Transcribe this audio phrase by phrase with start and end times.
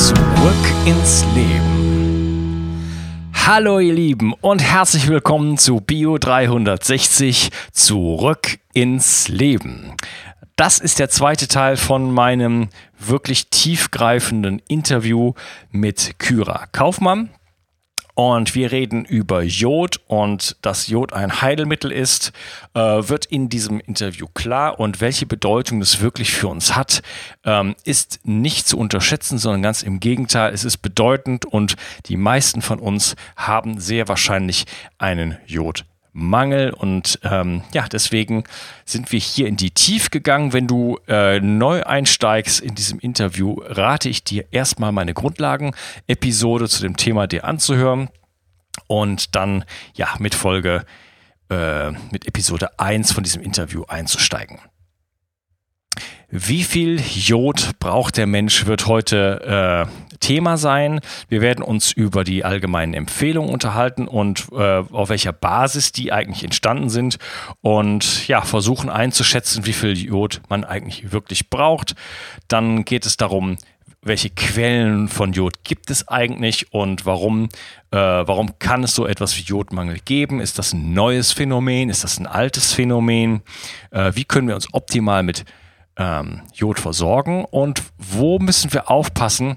[0.00, 0.16] Zurück
[0.86, 2.80] ins Leben.
[3.34, 9.92] Hallo ihr Lieben und herzlich willkommen zu Bio 360 Zurück ins Leben.
[10.56, 15.34] Das ist der zweite Teil von meinem wirklich tiefgreifenden Interview
[15.70, 17.28] mit Kyra Kaufmann.
[18.22, 22.32] Und wir reden über Jod und dass Jod ein Heilmittel ist,
[22.74, 24.78] äh, wird in diesem Interview klar.
[24.78, 27.00] Und welche Bedeutung es wirklich für uns hat,
[27.46, 30.52] ähm, ist nicht zu unterschätzen, sondern ganz im Gegenteil.
[30.52, 31.76] Es ist bedeutend und
[32.08, 34.66] die meisten von uns haben sehr wahrscheinlich
[34.98, 35.86] einen Jod.
[36.20, 38.44] Mangel und ähm, ja, deswegen
[38.84, 40.52] sind wir hier in die Tief gegangen.
[40.52, 46.82] Wenn du äh, neu einsteigst in diesem Interview, rate ich dir erstmal meine Grundlagen-Episode zu
[46.82, 48.08] dem Thema dir anzuhören
[48.86, 50.84] und dann ja mit Folge
[51.50, 54.58] äh, mit Episode 1 von diesem Interview einzusteigen.
[56.30, 61.00] Wie viel Jod braucht der Mensch, wird heute äh, Thema sein.
[61.28, 66.44] Wir werden uns über die allgemeinen Empfehlungen unterhalten und äh, auf welcher Basis die eigentlich
[66.44, 67.18] entstanden sind
[67.62, 71.94] und ja, versuchen einzuschätzen, wie viel Jod man eigentlich wirklich braucht.
[72.48, 73.56] Dann geht es darum,
[74.02, 77.44] welche Quellen von Jod gibt es eigentlich und warum,
[77.90, 80.40] äh, warum kann es so etwas wie Jodmangel geben?
[80.40, 81.90] Ist das ein neues Phänomen?
[81.90, 83.42] Ist das ein altes Phänomen?
[83.90, 85.44] Äh, wie können wir uns optimal mit
[85.96, 89.56] ähm, Jod versorgen und wo müssen wir aufpassen?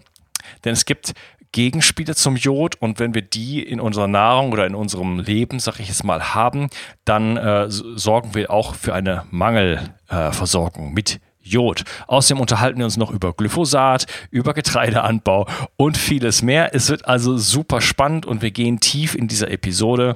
[0.66, 1.14] Denn es gibt
[1.53, 5.80] Gegenspiele zum Jod und wenn wir die in unserer Nahrung oder in unserem Leben, sag
[5.80, 6.69] ich jetzt mal, haben,
[7.06, 11.84] dann äh, sorgen wir auch für eine Mangelversorgung äh, mit Jod.
[12.07, 15.47] Außerdem unterhalten wir uns noch über Glyphosat, über Getreideanbau
[15.78, 16.74] und vieles mehr.
[16.74, 20.16] Es wird also super spannend und wir gehen tief in dieser Episode.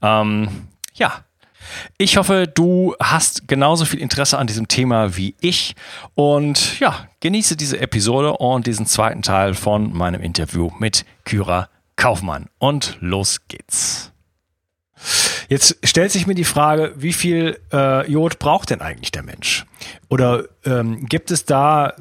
[0.00, 0.48] Ähm,
[0.94, 1.24] ja,
[1.96, 5.74] ich hoffe, du hast genauso viel Interesse an diesem Thema wie ich
[6.14, 12.46] und ja, genieße diese Episode und diesen zweiten Teil von meinem Interview mit Kyra Kaufmann.
[12.58, 14.12] Und los geht's.
[15.48, 19.64] Jetzt stellt sich mir die Frage, wie viel äh, Jod braucht denn eigentlich der Mensch?
[20.08, 21.94] Oder ähm, gibt es da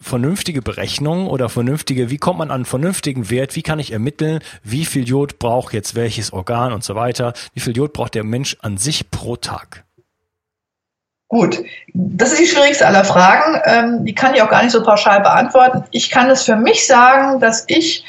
[0.00, 4.40] vernünftige Berechnungen oder vernünftige, wie kommt man an einen vernünftigen Wert, wie kann ich ermitteln,
[4.62, 8.24] wie viel Jod braucht jetzt welches Organ und so weiter, wie viel Jod braucht der
[8.24, 9.84] Mensch an sich pro Tag?
[11.28, 11.62] Gut,
[11.94, 13.60] das ist die schwierigste aller Fragen.
[13.64, 15.84] Ähm, die kann ich auch gar nicht so pauschal beantworten.
[15.92, 18.04] Ich kann es für mich sagen, dass ich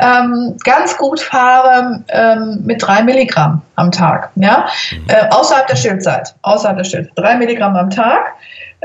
[0.00, 4.30] ähm, ganz gut fahre ähm, mit drei Milligramm am Tag.
[4.36, 4.66] Ja?
[4.92, 5.04] Mhm.
[5.08, 6.34] Äh, außerhalb der Stillzeit.
[6.42, 7.12] Außerhalb der Stillzeit.
[7.16, 8.34] Drei Milligramm am Tag.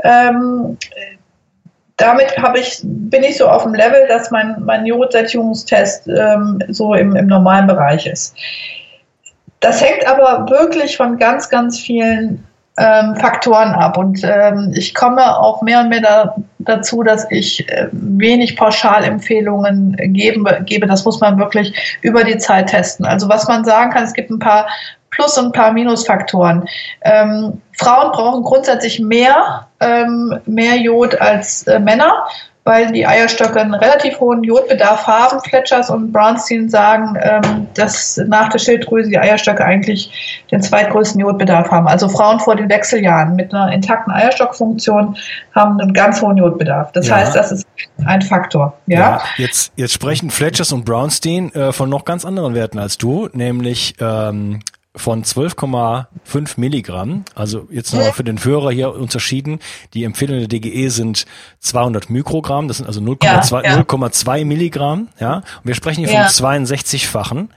[0.04, 0.76] Ähm,
[1.96, 7.16] damit ich, bin ich so auf dem Level, dass mein, mein Jodsättigungstest ähm, so im,
[7.16, 8.36] im normalen Bereich ist.
[9.60, 13.96] Das hängt aber wirklich von ganz, ganz vielen ähm, Faktoren ab.
[13.96, 19.96] Und ähm, ich komme auch mehr und mehr da, dazu, dass ich äh, wenig Pauschalempfehlungen
[20.12, 20.86] gebe, gebe.
[20.86, 23.06] Das muss man wirklich über die Zeit testen.
[23.06, 24.66] Also was man sagen kann, es gibt ein paar
[25.10, 26.68] Plus- und ein paar Minusfaktoren.
[27.02, 32.26] Ähm, Frauen brauchen grundsätzlich mehr, ähm, mehr Jod als äh, Männer
[32.66, 35.40] weil die Eierstöcke einen relativ hohen Jodbedarf haben.
[35.48, 41.70] Fletchers und Brownstein sagen, ähm, dass nach der Schilddrüse die Eierstöcke eigentlich den zweitgrößten Jodbedarf
[41.70, 41.86] haben.
[41.86, 45.16] Also Frauen vor den Wechseljahren mit einer intakten Eierstockfunktion
[45.54, 46.90] haben einen ganz hohen Jodbedarf.
[46.90, 47.16] Das ja.
[47.16, 47.66] heißt, das ist
[48.04, 48.76] ein Faktor.
[48.86, 52.98] Ja, ja jetzt, jetzt sprechen Fletchers und Brownstein äh, von noch ganz anderen Werten als
[52.98, 54.58] du, nämlich ähm,
[54.96, 57.24] von 12,5 Milligramm.
[57.34, 59.60] Also jetzt nochmal für den Hörer hier unterschieden.
[59.94, 61.26] Die Empfehlungen der DGE sind
[61.60, 62.68] 200 Mikrogramm.
[62.68, 64.44] Das sind also 0,2 ja, ja.
[64.44, 65.08] Milligramm.
[65.20, 66.28] Ja, und wir sprechen hier ja.
[66.28, 67.50] von 62-fachen.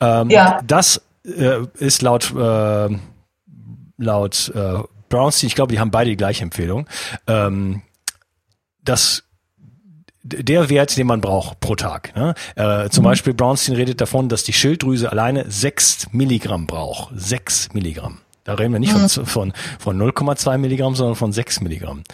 [0.00, 0.60] Ähm, ja.
[0.66, 2.88] Das äh, ist laut äh,
[3.98, 4.78] laut äh,
[5.08, 6.86] Brownstein, ich glaube, die haben beide die gleiche Empfehlung.
[7.26, 7.82] Ähm,
[8.82, 9.24] das
[10.26, 12.14] der Wert, den man braucht pro Tag.
[12.16, 12.34] Ne?
[12.56, 13.08] Äh, zum mhm.
[13.08, 17.12] Beispiel Brownstein redet davon, dass die Schilddrüse alleine sechs Milligramm braucht.
[17.14, 18.18] Sechs Milligramm.
[18.44, 19.08] Da reden wir nicht mhm.
[19.08, 22.04] von, von, von 0,2 Milligramm, sondern von sechs Milligramm.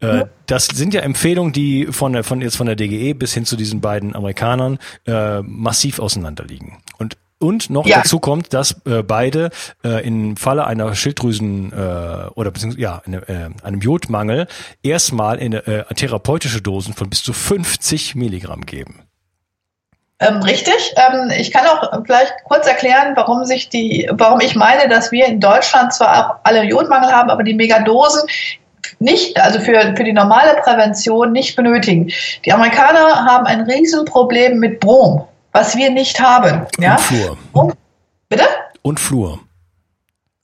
[0.00, 3.44] Äh, das sind ja Empfehlungen, die von der, von jetzt von der DGE bis hin
[3.44, 6.78] zu diesen beiden Amerikanern äh, massiv auseinanderliegen.
[6.98, 7.98] Und Und noch ja.
[7.98, 9.50] dazu kommt, dass äh, beide
[9.84, 14.46] äh, im Falle einer Schilddrüsen äh, oder beziehungsweise ja, eine, äh, einem Jodmangel
[14.82, 19.02] erstmal in äh, therapeutische Dosen von bis zu 50 Milligramm geben.
[20.18, 20.94] Ähm, richtig.
[20.96, 25.26] Ähm, ich kann auch vielleicht kurz erklären, warum sich die, warum ich meine, dass wir
[25.26, 28.22] in Deutschland zwar auch alle Jodmangel haben, aber die Megadosen
[28.98, 32.10] nicht, also für, für die normale Prävention nicht benötigen.
[32.46, 36.66] Die Amerikaner haben ein Riesenproblem mit Brom was wir nicht haben.
[36.76, 36.98] Und ja?
[36.98, 37.38] Fluor.
[37.52, 37.74] Und,
[38.28, 38.44] bitte?
[38.82, 39.40] Und Fluor.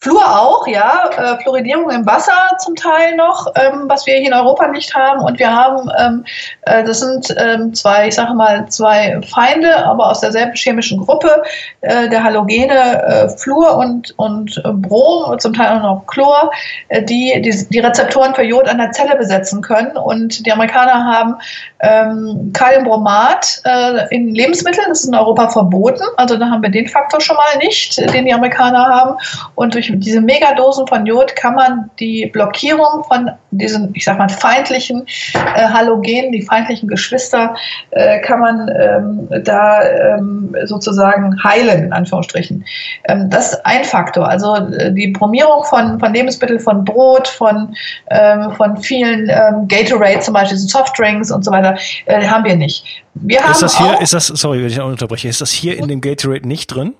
[0.02, 1.08] Fluor auch, ja.
[1.16, 5.20] Äh, Fluoridierung im Wasser zum Teil noch, ähm, was wir hier in Europa nicht haben.
[5.22, 6.24] Und wir haben, ähm,
[6.62, 11.44] äh, das sind ähm, zwei, ich sage mal, zwei Feinde, aber aus derselben chemischen Gruppe,
[11.82, 16.50] äh, der Halogene äh, Fluor und, und äh, Brom zum Teil auch noch Chlor,
[16.88, 19.96] äh, die, die, die Rezeptoren für Jod an der Zelle besetzen können.
[19.96, 21.36] Und die Amerikaner haben
[21.78, 23.62] ähm, Kaliumbromat
[24.10, 26.02] in Lebensmitteln, das ist in Europa verboten.
[26.16, 29.16] Also da haben wir den Faktor schon mal nicht, den die Amerikaner haben.
[29.54, 34.28] Und durch diese Megadosen von Jod kann man die Blockierung von diesen, ich sag mal,
[34.28, 37.54] feindlichen äh, Halogenen, die feindlichen Geschwister,
[37.90, 42.64] äh, kann man ähm, da ähm, sozusagen heilen, in Anführungsstrichen.
[43.08, 44.28] Ähm, das ist ein Faktor.
[44.28, 47.74] Also äh, die Bromierung von, von Lebensmitteln, von Brot, von,
[48.10, 52.84] ähm, von vielen ähm, Gatorade zum Beispiel, Softdrinks und so weiter, äh, haben wir nicht.
[53.14, 56.00] Wir ist das hier, ist das, sorry, wenn ich unterbreche, ist das hier in dem
[56.00, 56.94] Gatorade nicht drin?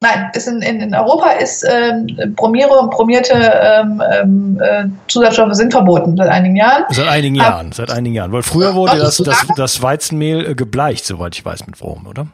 [0.00, 2.06] Nein, in, in, in Europa ist ähm,
[2.36, 6.84] Bromiere und bromierte ähm, ähm, äh, Zusatzstoffe sind verboten seit einigen Jahren.
[6.90, 8.32] Seit einigen Aber, Jahren, seit einigen Jahren.
[8.32, 12.26] Weil früher wurde das, das, das Weizenmehl äh, gebleicht, soweit ich weiß, mit Brom, oder?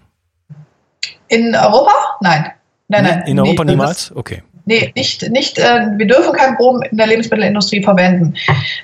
[1.28, 1.92] In Europa?
[2.20, 2.50] Nein.
[2.88, 3.22] Nein, nein.
[3.26, 4.10] In Europa nee, niemals?
[4.16, 4.42] Okay.
[4.64, 8.34] Nee, nicht, nicht äh, wir dürfen kein Brom in der Lebensmittelindustrie verwenden.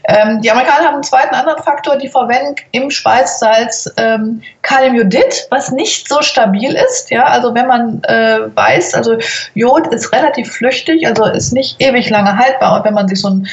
[0.04, 5.70] Ähm, die Amerikaner haben einen zweiten anderen Faktor, die verwenden im Speissalz ähm, Kaliumjodid, was
[5.72, 7.10] nicht so stabil ist.
[7.10, 9.16] Ja, also wenn man äh, weiß, also
[9.54, 12.78] Jod ist relativ flüchtig, also ist nicht ewig lange haltbar.
[12.78, 13.48] Und wenn man sich so ein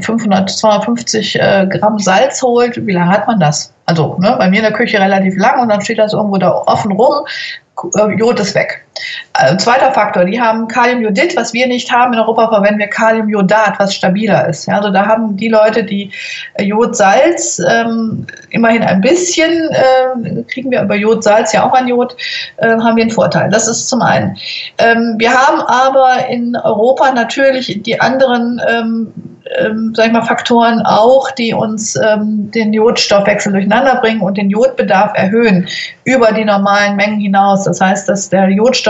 [0.00, 3.72] 500, 250 äh, Gramm Salz holt, wie lange hat man das?
[3.86, 6.50] Also ne, bei mir in der Küche relativ lang und dann steht das irgendwo da
[6.66, 7.26] offen rum.
[7.96, 8.84] Äh, Jod ist weg.
[9.38, 12.12] Äh, zweiter Faktor, die haben Kaliumjodid, was wir nicht haben.
[12.12, 14.66] In Europa verwenden wir Kaliumjodat, was stabiler ist.
[14.66, 16.12] Ja, also da haben die Leute, die
[16.54, 22.16] äh, Jodsalz, ähm, immerhin ein bisschen, äh, kriegen wir über Jodsalz ja auch an Jod,
[22.58, 23.48] äh, haben wir einen Vorteil.
[23.50, 24.36] Das ist zum einen.
[24.78, 29.12] Ähm, wir haben aber in Europa natürlich die anderen ähm,
[29.58, 34.50] ähm, sag ich mal, Faktoren auch, die uns ähm, den Jodstoffwechsel durcheinander bringen und den
[34.50, 35.68] Jodbedarf erhöhen
[36.04, 37.64] über die normalen Mengen hinaus.
[37.64, 38.81] Das heißt, dass der Jodstoffwechsel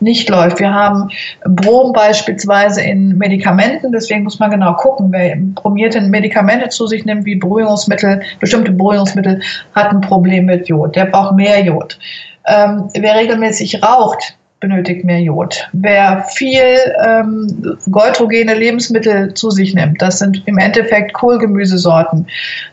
[0.00, 0.60] nicht läuft.
[0.60, 1.08] Wir haben
[1.44, 7.24] Brom beispielsweise in Medikamenten, deswegen muss man genau gucken, wer bromierte Medikamente zu sich nimmt,
[7.24, 9.40] wie Beruhigungsmittel, bestimmte Beruhigungsmittel,
[9.74, 10.96] hat ein Problem mit Jod.
[10.96, 11.98] Der braucht mehr Jod.
[12.46, 15.68] Ähm, wer regelmäßig raucht, benötigt mehr Jod.
[15.72, 22.26] Wer viel ähm, goldrogene Lebensmittel zu sich nimmt, das sind im Endeffekt Kohlgemüsesorten.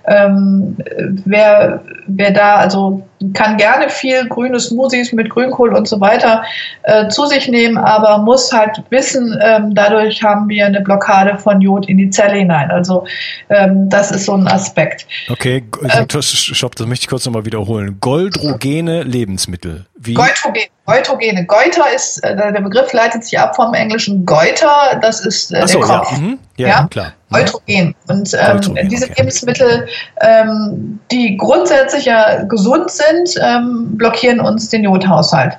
[0.06, 0.78] Ähm,
[1.26, 6.44] wer, wer da also kann gerne viel grüne Smoothies mit Grünkohl und so weiter
[6.84, 11.62] äh, zu sich nehmen, aber muss halt wissen, ähm, dadurch haben wir eine Blockade von
[11.62, 12.72] Jod in die Zelle hinein.
[12.72, 13.06] Also
[13.50, 15.08] ähm, das ist so ein Aspekt.
[15.30, 17.98] Okay, ähm, stopp, das möchte ich kurz nochmal wiederholen.
[18.02, 19.86] Goldrogene Lebensmittel.
[19.96, 20.14] Wie?
[20.14, 20.68] Goitrogene.
[20.86, 21.46] Goitrogene.
[21.46, 25.80] Goiter ist, äh, der Begriff leitet sich ab vom englischen Goiter, das ist äh, so,
[25.80, 26.12] der Kopf.
[26.12, 26.40] Ja, mhm.
[26.58, 27.14] Ja, ja, klar.
[27.32, 27.96] Eutrogen.
[28.08, 29.16] Und ähm, Eutrogen, diese okay.
[29.18, 29.88] Lebensmittel,
[30.22, 35.54] ähm, die grundsätzlich ja gesund sind, ähm, blockieren uns den Jodhaushalt.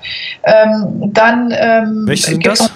[0.44, 2.70] Ähm, dann ähm, Welche sind das?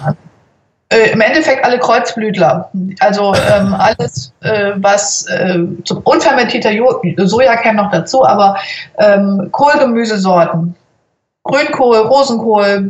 [0.89, 2.69] Äh, Im Endeffekt alle Kreuzblütler.
[2.99, 6.71] Also ähm, alles, äh, was äh, zum unfermentierter
[7.25, 8.57] Soja käme noch dazu, aber
[8.97, 10.75] ähm, Kohlgemüsesorten,
[11.43, 12.87] Grünkohl, Rosenkohl,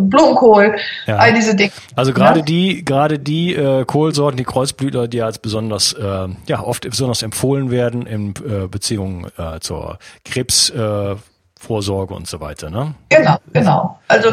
[0.00, 0.76] Blumenkohl,
[1.06, 1.16] ja.
[1.16, 1.72] all diese Dinge.
[1.96, 2.44] Also gerade ja?
[2.44, 7.70] die, gerade die äh, Kohlsorten, die Kreuzblüter, die als besonders, äh, ja, oft besonders empfohlen
[7.70, 12.94] werden in äh, Beziehungen äh, zur Krebsvorsorge und so weiter, ne?
[13.08, 13.98] Genau, genau.
[14.08, 14.30] Also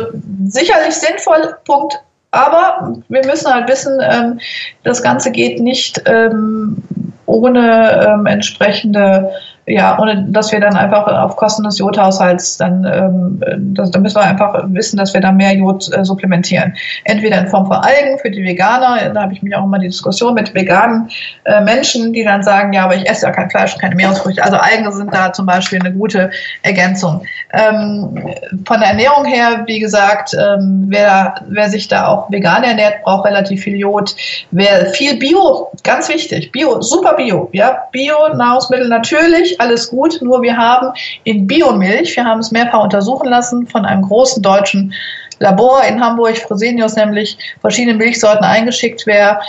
[0.47, 1.99] sicherlich sinnvoll, Punkt.
[2.31, 4.39] Aber wir müssen halt wissen, ähm,
[4.83, 6.83] das Ganze geht nicht ähm,
[7.25, 9.31] ohne ähm, entsprechende
[9.67, 14.17] ja, ohne dass wir dann einfach auf Kosten des Jodhaushalts dann, ähm, das, da müssen
[14.17, 16.75] wir einfach wissen, dass wir da mehr Jod äh, supplementieren.
[17.03, 19.87] Entweder in Form von Algen für die Veganer, da habe ich mich auch immer die
[19.87, 21.09] Diskussion mit veganen
[21.45, 24.43] äh, Menschen, die dann sagen, ja, aber ich esse ja kein Fleisch und keine Meeresfrüchte.
[24.43, 26.29] Also Algen sind da zum Beispiel eine gute
[26.61, 27.23] Ergänzung.
[27.51, 28.23] Ähm,
[28.65, 33.25] von der Ernährung her, wie gesagt, ähm, wer, wer sich da auch vegan ernährt, braucht
[33.25, 34.15] relativ viel Jod.
[34.51, 40.41] Wer viel Bio, ganz wichtig, Bio, super Bio, ja, Bio, Nahrungsmittel natürlich, Alles gut, nur
[40.41, 40.91] wir haben
[41.23, 44.93] in Biomilch, wir haben es mehrfach untersuchen lassen von einem großen deutschen
[45.39, 49.03] Labor in Hamburg, Fresenius nämlich, verschiedene Milchsorten eingeschickt.
[49.05, 49.41] Wer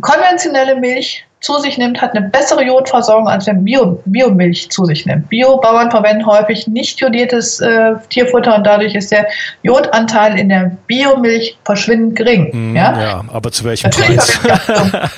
[0.00, 5.06] konventionelle Milch zu sich nimmt, hat eine bessere Jodversorgung, als wenn Bio, Biomilch zu sich
[5.06, 5.28] nimmt.
[5.28, 9.26] Biobauern verwenden häufig nicht jodiertes äh, Tierfutter und dadurch ist der
[9.62, 12.72] Jodanteil in der Biomilch verschwindend gering.
[12.72, 13.00] Mm, ja?
[13.00, 14.40] ja, aber zu welchem Natürlich Preis?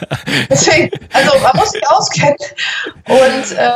[0.50, 2.36] Deswegen, also man muss sich auskennen.
[3.06, 3.70] Und äh,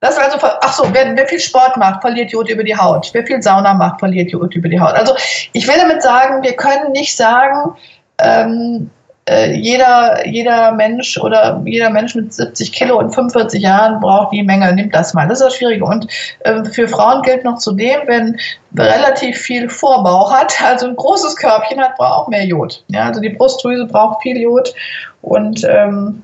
[0.00, 3.10] das also, ach so, wer, wer, viel Sport macht, verliert Jod über die Haut.
[3.12, 4.94] Wer viel Sauna macht, verliert Jod über die Haut.
[4.94, 5.14] Also
[5.52, 7.74] ich will damit sagen, wir können nicht sagen,
[8.18, 8.90] ähm,
[9.30, 14.42] äh, jeder, jeder Mensch oder jeder Mensch mit 70 Kilo und 45 Jahren braucht die
[14.42, 15.28] Menge, nimmt das mal.
[15.28, 15.84] Das ist das Schwierige.
[15.84, 16.06] Und
[16.40, 18.40] äh, für Frauen gilt noch zudem, wenn
[18.76, 22.82] relativ viel Vorbauch hat, also ein großes Körbchen hat, braucht auch mehr Jod.
[22.88, 24.74] Ja, also die Brustdrüse braucht viel Jod
[25.22, 26.22] und ähm,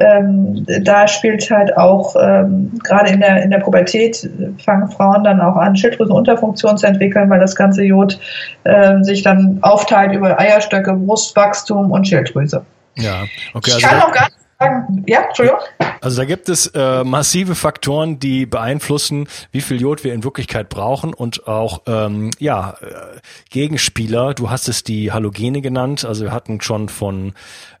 [0.00, 4.28] ähm, da spielt halt auch ähm, gerade in der, in der Pubertät
[4.64, 8.18] fangen Frauen dann auch an, Schilddrüsenunterfunktion zu entwickeln, weil das ganze Jod
[8.64, 12.64] äh, sich dann aufteilt über Eierstöcke, Brustwachstum und Schilddrüse.
[12.96, 13.24] Ja,
[13.54, 13.72] okay.
[13.76, 15.60] Ich also kann auch gar nicht sagen, ja, Entschuldigung.
[16.00, 20.68] Also da gibt es äh, massive Faktoren, die beeinflussen, wie viel Jod wir in Wirklichkeit
[20.68, 23.20] brauchen und auch ähm, ja äh,
[23.50, 24.34] Gegenspieler.
[24.34, 26.04] Du hast es die Halogene genannt.
[26.04, 27.32] Also wir hatten schon von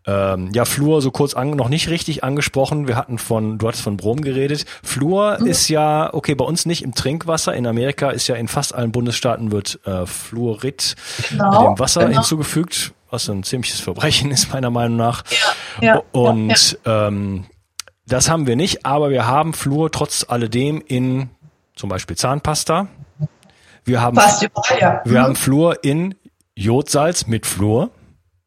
[0.06, 2.86] ähm, ja, Fluor so kurz an, noch nicht richtig angesprochen.
[2.86, 4.66] Wir hatten von, du hattest von Brom geredet.
[4.82, 5.46] Fluor mhm.
[5.46, 7.54] ist ja, okay, bei uns nicht im Trinkwasser.
[7.54, 10.96] In Amerika ist ja in fast allen Bundesstaaten wird äh, Fluorid
[11.30, 12.16] genau, dem Wasser genau.
[12.16, 15.24] hinzugefügt, was ein ziemliches Verbrechen ist, meiner Meinung nach.
[15.80, 17.46] Ja, ja, Und ja, Ähm,
[18.06, 21.30] das haben wir nicht, aber wir haben Fluor trotz alledem in
[21.74, 22.88] zum Beispiel Zahnpasta.
[23.84, 25.00] Wir haben, Fast überall, ja.
[25.04, 25.24] wir mhm.
[25.24, 26.14] haben Fluor in
[26.54, 27.90] Jodsalz mit Fluor.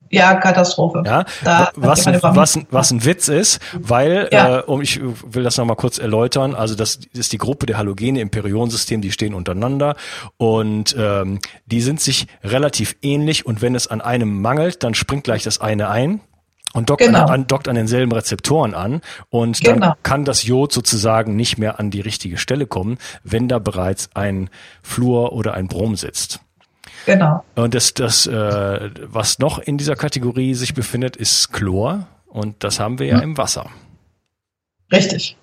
[0.09, 1.03] Ja, Katastrophe.
[1.05, 4.59] Ja, da was, ein, was, was ein Witz ist, weil, ja.
[4.59, 8.21] äh, um ich will das nochmal kurz erläutern, also das ist die Gruppe der Halogene
[8.21, 9.95] im Periodensystem, die stehen untereinander
[10.37, 15.25] und ähm, die sind sich relativ ähnlich und wenn es an einem mangelt, dann springt
[15.25, 16.21] gleich das eine ein
[16.73, 17.25] und dockt, genau.
[17.25, 19.79] an, dockt an denselben Rezeptoren an und genau.
[19.79, 24.09] dann kann das Jod sozusagen nicht mehr an die richtige Stelle kommen, wenn da bereits
[24.13, 24.49] ein
[24.83, 26.41] Fluor oder ein Brom sitzt.
[27.07, 27.41] Genau.
[27.55, 32.05] Und das, das äh, was noch in dieser Kategorie sich befindet, ist Chlor.
[32.27, 33.23] Und das haben wir ja hm.
[33.23, 33.67] im Wasser.
[34.91, 35.37] Richtig.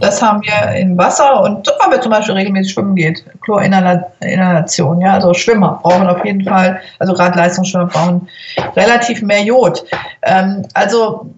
[0.00, 5.14] Das haben wir im Wasser und wenn wir zum Beispiel regelmäßig schwimmen geht, Chlorinhalation, ja,
[5.14, 8.28] also Schwimmer brauchen auf jeden Fall, also gerade Leistungsschwimmer brauchen
[8.74, 9.84] relativ mehr Jod.
[10.22, 11.32] Ähm, also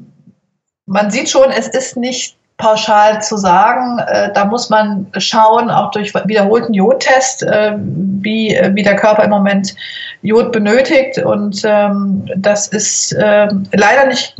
[0.87, 3.99] man sieht schon, es ist nicht pauschal zu sagen.
[3.99, 9.25] Äh, da muss man schauen, auch durch wiederholten Jodtest, äh, wie, äh, wie der Körper
[9.25, 9.75] im Moment
[10.23, 11.19] Jod benötigt.
[11.19, 14.37] Und ähm, das ist äh, leider nicht,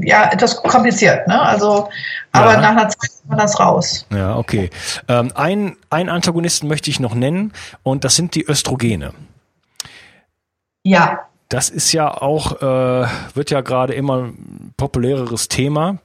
[0.00, 1.26] ja, etwas kompliziert.
[1.28, 1.40] Ne?
[1.40, 1.88] Also,
[2.32, 2.60] aber ja.
[2.60, 4.06] nach einer Zeit kommt man das raus.
[4.12, 4.70] Ja, okay.
[5.08, 9.12] Ähm, ein, ein Antagonisten möchte ich noch nennen und das sind die Östrogene.
[10.82, 11.20] Ja.
[11.48, 15.98] Das ist ja auch, äh, wird ja gerade immer ein populäreres Thema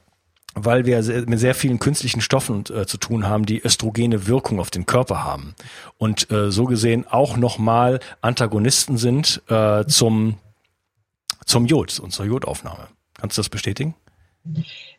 [0.56, 4.72] weil wir mit sehr vielen künstlichen Stoffen äh, zu tun haben, die östrogene Wirkung auf
[4.72, 5.56] den Körper haben
[5.98, 10.38] und äh, so gesehen auch nochmal Antagonisten sind äh, zum,
[11.46, 12.88] zum Jod und zur Jodaufnahme.
[13.20, 13.96] Kannst du das bestätigen?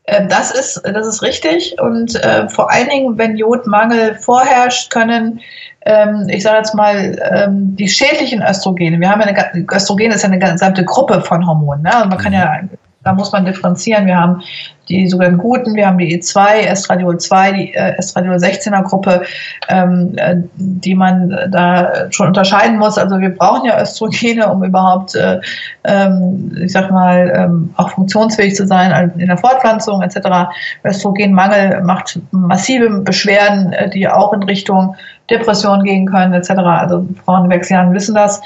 [0.05, 5.41] Äh, das ist, das ist richtig und äh, vor allen Dingen, wenn Jodmangel vorherrscht, können
[5.83, 10.23] ähm, ich sage jetzt mal, ähm, die schädlichen Östrogene, wir haben ja eine, Östrogen ist
[10.23, 11.83] ja eine gesamte Gruppe von Hormonen.
[11.83, 11.95] Ne?
[11.95, 12.61] Also man kann ja,
[13.03, 14.07] da muss man differenzieren.
[14.07, 14.43] Wir haben
[14.89, 19.23] die sogenannten guten, wir haben die E2, Estradiol 2, die äh, Estradiol 16er Gruppe,
[19.69, 22.99] ähm, äh, die man da schon unterscheiden muss.
[22.99, 25.41] Also wir brauchen ja Östrogene, um überhaupt, äh,
[25.85, 30.51] ähm, ich sag mal, ähm, auch funktionsfähig zu sein in der Fortpflanzung etc.
[30.85, 34.97] Östrogenmangel macht massive Beschwerden, äh, die auch in Richtung
[35.31, 36.51] Depressionen gehen können etc.
[36.51, 38.41] Also Frauen in Wechseljahren wissen das.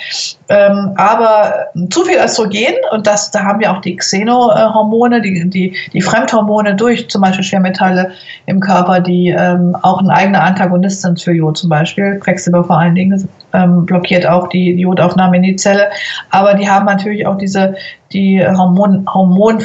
[0.49, 5.77] Ähm, aber zu viel Östrogen und das, da haben wir auch die Xenohormone, die, die,
[5.93, 8.13] die Fremdhormone durch zum Beispiel Schwermetalle
[8.47, 12.19] im Körper, die ähm, auch ein eigener Antagonist sind für Jod zum Beispiel.
[12.21, 15.89] Quecksilber vor allen Dingen ähm, blockiert auch die Jodaufnahme in die Zelle.
[16.31, 17.75] Aber die haben natürlich auch diese
[18.13, 19.63] die Hormon, Hormon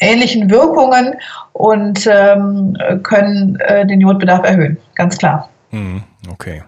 [0.00, 1.14] ähnlichen Wirkungen
[1.52, 5.48] und ähm, können äh, den Jodbedarf erhöhen, ganz klar.
[5.70, 6.02] Mhm.
[6.30, 6.62] Okay.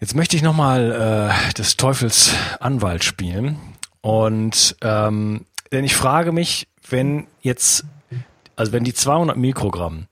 [0.00, 3.56] Jetzt möchte ich nochmal äh, des Teufels Anwalt spielen.
[4.00, 7.84] Und ähm, denn ich frage mich, wenn jetzt,
[8.56, 10.08] also wenn die 200 Mikrogramm,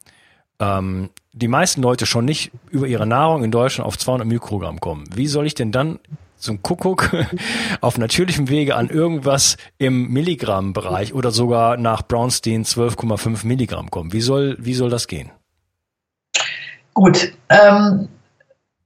[0.60, 5.04] ähm, die meisten Leute schon nicht über ihre Nahrung in Deutschland auf 200 Mikrogramm kommen,
[5.14, 5.98] wie soll ich denn dann
[6.36, 7.10] zum Kuckuck
[7.80, 14.12] auf natürlichem Wege an irgendwas im Milligrammbereich oder sogar nach Brownstein 12,5 Milligramm kommen?
[14.12, 15.30] Wie soll, wie soll das gehen?
[17.00, 17.32] Gut.
[17.48, 18.10] Ähm,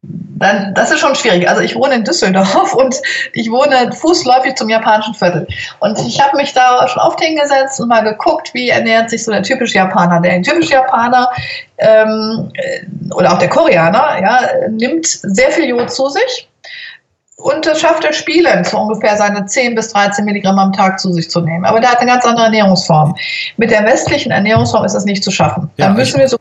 [0.03, 1.49] dann, das ist schon schwierig.
[1.49, 2.95] Also ich wohne in Düsseldorf und
[3.33, 5.49] ich wohne fußläufig zum japanischen Viertel.
[5.81, 9.33] Und ich habe mich da schon oft hingesetzt und mal geguckt, wie ernährt sich so
[9.33, 10.21] der typische Japaner.
[10.21, 11.29] Der typische Japaner
[11.79, 12.53] ähm,
[13.17, 16.49] oder auch der Koreaner ja, nimmt sehr viel Jod zu sich
[17.37, 21.13] und das schafft er spielend, so ungefähr seine 10 bis 13 Milligramm am Tag zu
[21.13, 21.65] sich zu nehmen.
[21.65, 23.15] Aber der hat eine ganz andere Ernährungsform.
[23.57, 25.71] Mit der westlichen Ernährungsform ist das nicht zu schaffen.
[25.77, 26.39] Ja, da müssen wir so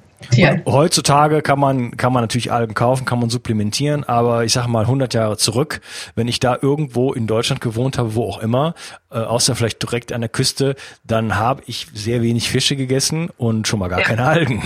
[0.66, 4.82] Heutzutage kann man, kann man natürlich Algen kaufen, kann man supplementieren, aber ich sage mal
[4.82, 5.82] 100 Jahre zurück,
[6.16, 8.74] wenn ich da irgendwo in Deutschland gewohnt habe, wo auch immer,
[9.12, 13.68] äh, außer vielleicht direkt an der Küste, dann habe ich sehr wenig Fische gegessen und
[13.68, 14.06] schon mal gar ja.
[14.06, 14.64] keine Algen.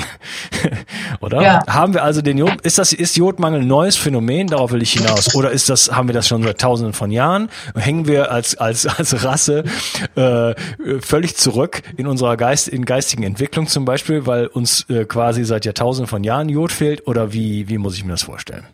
[1.20, 1.42] Oder?
[1.42, 1.68] Ja.
[1.68, 4.48] Haben wir also den Jod, ist das, ist Jodmangel ein neues Phänomen?
[4.48, 5.36] Darauf will ich hinaus.
[5.36, 7.50] Oder ist das, haben wir das schon seit tausenden von Jahren?
[7.76, 9.64] Hängen wir als, als, als Rasse
[10.16, 10.54] äh,
[11.02, 15.66] völlig zurück in unserer Geist, in geistigen Entwicklung zum Beispiel, weil uns äh, quasi seit
[15.66, 17.08] Jahrtausenden von Jahren Jod fehlt?
[17.08, 18.66] Oder wie, wie muss ich mir das vorstellen?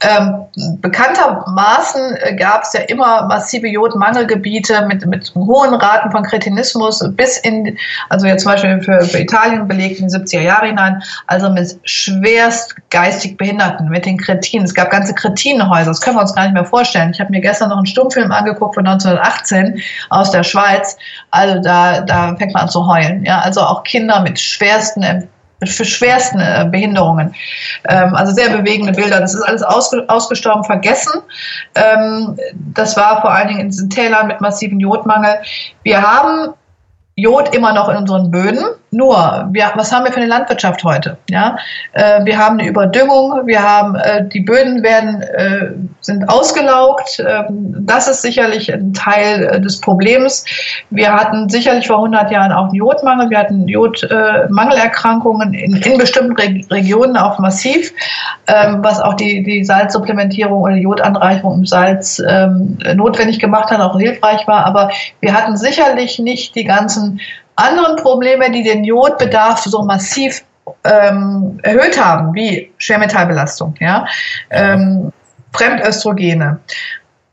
[0.00, 0.46] Ähm,
[0.80, 7.38] bekanntermaßen äh, gab es ja immer massive Jodmangelgebiete mit, mit hohen Raten von Kretinismus bis
[7.38, 11.48] in, also jetzt zum Beispiel für, für Italien belegt in die 70er Jahre hinein, also
[11.50, 14.66] mit schwerst geistig Behinderten, mit den Kretinen.
[14.66, 17.10] Es gab ganze Kretinenhäuser, das können wir uns gar nicht mehr vorstellen.
[17.12, 19.80] Ich habe mir gestern noch einen Stummfilm angeguckt von 1918
[20.10, 20.96] aus der Schweiz.
[21.30, 23.24] Also da, da fängt man an zu heulen.
[23.24, 25.28] Ja, also auch Kinder mit schwersten
[25.64, 27.34] für schwersten äh, Behinderungen.
[27.88, 29.20] Ähm, also sehr bewegende Bilder.
[29.20, 31.20] Das ist alles ausgestorben, vergessen.
[31.74, 32.36] Ähm,
[32.74, 35.36] das war vor allen Dingen in diesen Tälern mit massivem Jodmangel.
[35.82, 36.54] Wir haben
[37.16, 38.64] Jod immer noch in unseren Böden.
[38.94, 41.18] Nur, wir, was haben wir für eine Landwirtschaft heute?
[41.28, 41.56] Ja,
[41.92, 47.18] äh, wir haben eine Überdüngung, wir haben äh, die Böden werden äh, sind ausgelaugt.
[47.18, 50.44] Ähm, das ist sicherlich ein Teil äh, des Problems.
[50.90, 53.30] Wir hatten sicherlich vor 100 Jahren auch einen Jodmangel.
[53.30, 57.92] Wir hatten Jodmangelerkrankungen in, in bestimmten Re Regionen auch massiv,
[58.46, 63.80] ähm, was auch die, die Salzsupplementierung oder die Jodanreichung im Salz ähm, notwendig gemacht hat,
[63.80, 64.64] auch hilfreich war.
[64.66, 67.20] Aber wir hatten sicherlich nicht die ganzen
[67.56, 70.42] anderen Probleme, die den Jodbedarf so massiv
[70.84, 74.06] ähm, erhöht haben, wie Schwermetallbelastung, ja,
[74.50, 75.12] ähm,
[75.52, 76.58] Fremdöstrogene,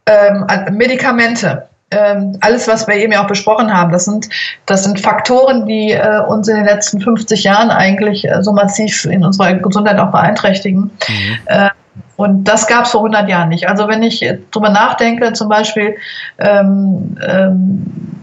[0.06, 4.30] ähm, Medikamente, ähm, alles, was wir eben ja auch besprochen haben, das sind,
[4.66, 9.06] das sind Faktoren, die äh, uns in den letzten 50 Jahren eigentlich äh, so massiv
[9.06, 10.84] in unserer Gesundheit auch beeinträchtigen.
[11.08, 11.38] Mhm.
[11.46, 11.70] Äh,
[12.16, 13.68] und das gab es vor 100 Jahren nicht.
[13.68, 15.96] Also wenn ich drüber nachdenke, zum Beispiel
[16.38, 18.21] ähm, ähm,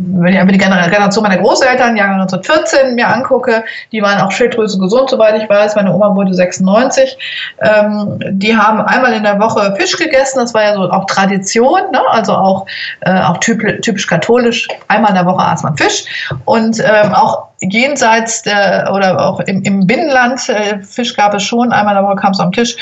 [0.00, 4.78] wenn ich mir die Generation meiner Großeltern, Jahre 1914, mir angucke, die waren auch Schilddrüse
[4.78, 5.76] gesund, soweit ich weiß.
[5.76, 7.18] Meine Oma wurde 96.
[7.60, 10.38] Ähm, die haben einmal in der Woche Fisch gegessen.
[10.38, 12.00] Das war ja so auch Tradition, ne?
[12.10, 12.66] also auch,
[13.00, 14.68] äh, auch typisch, typisch katholisch.
[14.88, 16.04] Einmal in der Woche aß man Fisch.
[16.44, 21.72] Und ähm, auch jenseits der, oder auch im, im Binnenland, äh, Fisch gab es schon.
[21.72, 22.76] Einmal in der Woche kam es am Tisch.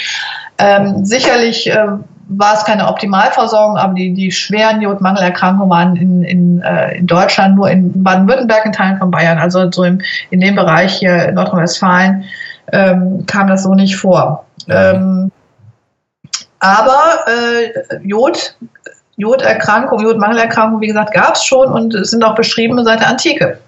[0.58, 1.86] Ähm, sicherlich äh,
[2.28, 7.56] war es keine Optimalversorgung, aber die, die schweren Jodmangelerkrankungen waren in, in, äh, in Deutschland
[7.56, 11.34] nur in Baden-Württemberg, in Teilen von Bayern, also so im, in dem Bereich hier in
[11.34, 12.24] Nordrhein-Westfalen
[12.72, 14.44] ähm, kam das so nicht vor.
[14.68, 15.32] Ähm,
[16.60, 18.56] aber äh, Jod,
[19.16, 23.58] Joderkrankung, Jodmangelerkrankung, wie gesagt, gab es schon und sind auch beschrieben seit der Antike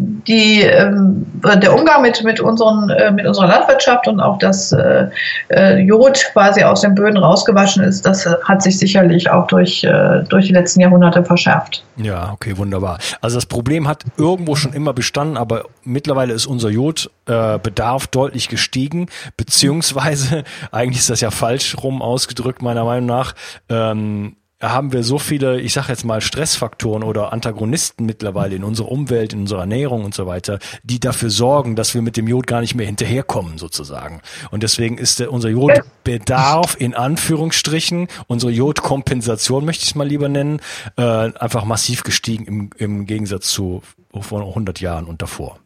[0.00, 1.26] die, ähm,
[1.60, 5.08] der Umgang mit, mit, unseren, äh, mit unserer Landwirtschaft und auch das äh,
[5.48, 10.22] äh, Jod quasi aus den Böden rausgewaschen ist, das hat sich sicherlich auch durch, äh,
[10.28, 11.82] durch die letzten Jahrhunderte verschärft.
[11.96, 12.98] Ja, okay, wunderbar.
[13.20, 18.48] Also das Problem hat irgendwo schon immer bestanden, aber mittlerweile ist unser Jodbedarf äh, deutlich
[18.48, 19.06] gestiegen,
[19.36, 23.34] beziehungsweise eigentlich ist das ja falsch rum ausgedrückt, meiner Meinung nach.
[23.68, 28.90] Ähm, haben wir so viele, ich sage jetzt mal, Stressfaktoren oder Antagonisten mittlerweile in unserer
[28.90, 32.46] Umwelt, in unserer Ernährung und so weiter, die dafür sorgen, dass wir mit dem Jod
[32.46, 34.20] gar nicht mehr hinterherkommen sozusagen.
[34.50, 40.28] Und deswegen ist der, unser Jodbedarf in Anführungsstrichen, unsere Jodkompensation möchte ich es mal lieber
[40.28, 40.60] nennen,
[40.96, 43.82] äh, einfach massiv gestiegen im, im Gegensatz zu
[44.20, 45.58] vor 100 Jahren und davor.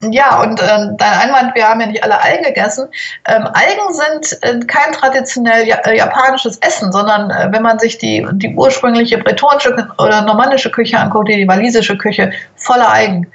[0.00, 2.86] Ja, und äh, dein Einwand, wir haben ja nicht alle Algen gegessen.
[3.26, 8.24] Ähm, Algen sind äh, kein traditionell äh, japanisches Essen, sondern äh, wenn man sich die,
[8.34, 13.26] die ursprüngliche bretonische oder normandische Küche anguckt, die walisische Küche, voller Algen.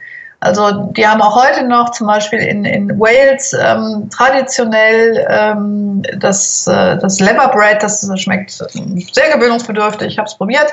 [0.44, 6.68] Also die haben auch heute noch zum Beispiel in, in Wales ähm, traditionell ähm, das,
[6.68, 10.72] äh, das Bread, das schmeckt sehr gewöhnungsbedürftig, ich habe es probiert,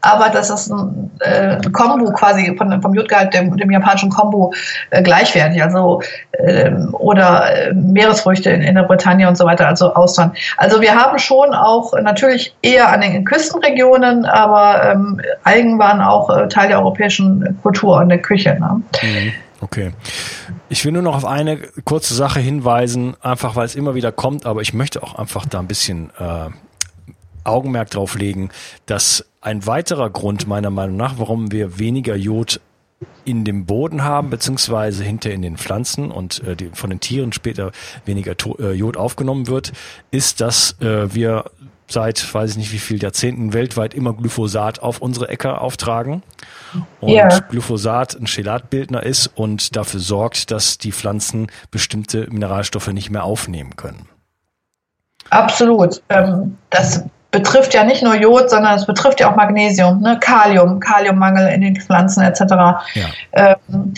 [0.00, 4.52] aber das ist ein äh, Kombo quasi von, vom Jodgehalt, dem, dem japanischen Kombo
[4.90, 6.02] äh, gleichwertig, also
[6.38, 10.32] ähm, oder äh, Meeresfrüchte in, in der Bretagne und so weiter, also Austern.
[10.56, 16.28] Also wir haben schon auch natürlich eher an den Küstenregionen, aber ähm, Algen waren auch
[16.30, 18.56] äh, Teil der europäischen Kultur und der Küche.
[18.58, 18.82] Ne?
[19.02, 19.11] Mhm.
[19.60, 19.92] Okay.
[20.68, 24.44] Ich will nur noch auf eine kurze Sache hinweisen, einfach weil es immer wieder kommt,
[24.44, 26.50] aber ich möchte auch einfach da ein bisschen äh,
[27.44, 28.50] Augenmerk drauf legen,
[28.86, 32.60] dass ein weiterer Grund meiner Meinung nach, warum wir weniger Jod
[33.24, 37.32] in dem Boden haben, beziehungsweise hinter in den Pflanzen und äh, die, von den Tieren
[37.32, 37.72] später
[38.04, 39.72] weniger to äh, Jod aufgenommen wird,
[40.10, 41.44] ist, dass äh, wir
[41.92, 46.22] seit, weiß ich nicht wie viel Jahrzehnten weltweit immer Glyphosat auf unsere Äcker auftragen.
[47.00, 47.28] Und ja.
[47.28, 53.76] Glyphosat ein Chelatbildner ist und dafür sorgt, dass die Pflanzen bestimmte Mineralstoffe nicht mehr aufnehmen
[53.76, 54.08] können.
[55.30, 56.02] Absolut.
[56.08, 60.18] Ähm, das betrifft ja nicht nur Jod, sondern es betrifft ja auch Magnesium, ne?
[60.20, 62.40] Kalium, Kaliummangel in den Pflanzen etc.
[62.94, 63.06] Ja.
[63.32, 63.94] Ähm,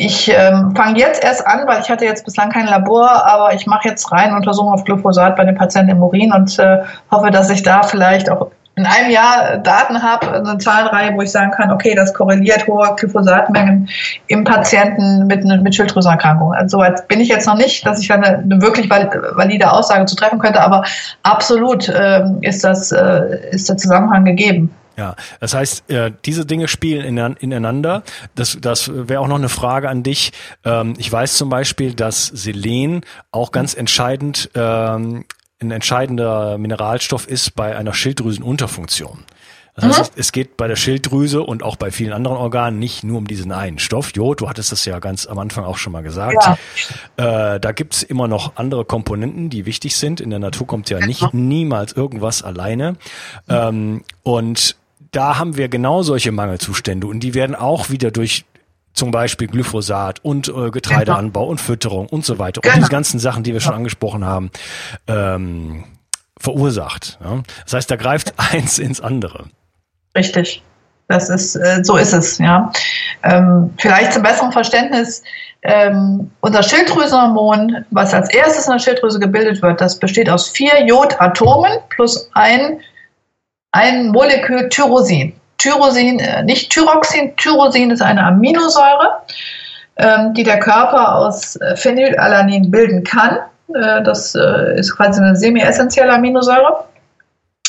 [0.00, 3.66] ich ähm, fange jetzt erst an, weil ich hatte jetzt bislang kein Labor, aber ich
[3.66, 6.78] mache jetzt rein Untersuchungen auf Glyphosat bei den Patienten im Urin und äh,
[7.10, 11.30] hoffe, dass ich da vielleicht auch in einem Jahr Daten habe, eine Zahlenreihe, wo ich
[11.30, 13.90] sagen kann, okay, das korreliert hohe Glyphosatmengen
[14.28, 16.54] im Patienten mit, mit Schilddrüsenerkrankung.
[16.54, 20.06] Also soweit bin ich jetzt noch nicht, dass ich dann eine, eine wirklich valide Aussage
[20.06, 20.82] zu treffen könnte, aber
[21.24, 24.74] absolut äh, ist, das, äh, ist der Zusammenhang gegeben.
[24.96, 28.02] Ja, das heißt, äh, diese Dinge spielen ineinander.
[28.34, 30.32] Das, das wäre auch noch eine Frage an dich.
[30.64, 35.24] Ähm, ich weiß zum Beispiel, dass Selen auch ganz entscheidend ähm,
[35.62, 39.24] ein entscheidender Mineralstoff ist bei einer Schilddrüsenunterfunktion.
[39.76, 40.20] Das heißt, mhm.
[40.20, 43.52] es geht bei der Schilddrüse und auch bei vielen anderen Organen nicht nur um diesen
[43.52, 44.12] einen Stoff.
[44.14, 46.44] Jod, du hattest das ja ganz am Anfang auch schon mal gesagt.
[47.16, 47.54] Ja.
[47.54, 50.20] Äh, da gibt's immer noch andere Komponenten, die wichtig sind.
[50.20, 52.96] In der Natur kommt ja nicht niemals irgendwas alleine.
[53.48, 54.76] Ähm, und
[55.10, 58.44] da haben wir genau solche Mangelzustände und die werden auch wieder durch
[58.92, 61.50] zum Beispiel Glyphosat und äh, Getreideanbau genau.
[61.50, 62.74] und Fütterung und so weiter genau.
[62.74, 64.50] und diese ganzen Sachen, die wir schon angesprochen haben,
[65.06, 65.84] ähm,
[66.38, 67.18] verursacht.
[67.22, 67.42] Ja?
[67.64, 69.44] Das heißt, da greift eins ins andere.
[70.16, 70.62] Richtig.
[71.08, 72.70] Das ist, äh, so ist es, ja.
[73.24, 75.24] Ähm, vielleicht zum besseren Verständnis,
[75.62, 80.86] ähm, unser Schilddrüsenhormon, was als erstes in der Schilddrüse gebildet wird, das besteht aus vier
[80.86, 82.80] Jodatomen plus ein,
[83.72, 85.32] ein Molekül Tyrosin.
[85.58, 89.20] Tyrosin, äh, nicht Thyroxin, Tyrosin ist eine Aminosäure,
[89.96, 93.38] ähm, die der Körper aus äh, Phenylalanin bilden kann.
[93.74, 96.84] Äh, das ist quasi eine semi-essentielle Aminosäure.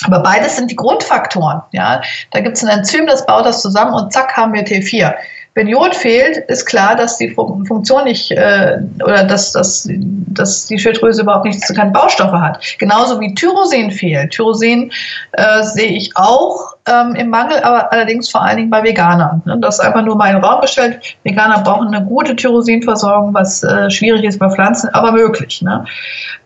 [0.06, 1.62] Aber beides sind die Grundfaktoren.
[1.74, 2.02] Ja?
[2.32, 5.14] Da gibt es ein Enzym, das baut das zusammen und zack haben wir T4.
[5.54, 10.80] Wenn Jod fehlt, ist klar, dass die Funktion nicht äh, oder dass, dass, dass die
[10.80, 12.64] Schilddrüse überhaupt nicht keine Baustoffe hat.
[12.80, 14.32] Genauso wie Tyrosin fehlt.
[14.32, 14.92] Tyrosin
[15.34, 19.41] äh, sehe ich auch ähm, im Mangel, aber allerdings vor allen Dingen bei Veganern.
[19.46, 19.58] Ne?
[19.60, 21.00] Das ist einfach nur mal in den Raum gestellt.
[21.24, 25.62] Veganer brauchen eine gute Tyrosinversorgung, was äh, schwierig ist bei Pflanzen, aber möglich.
[25.62, 25.86] Ne?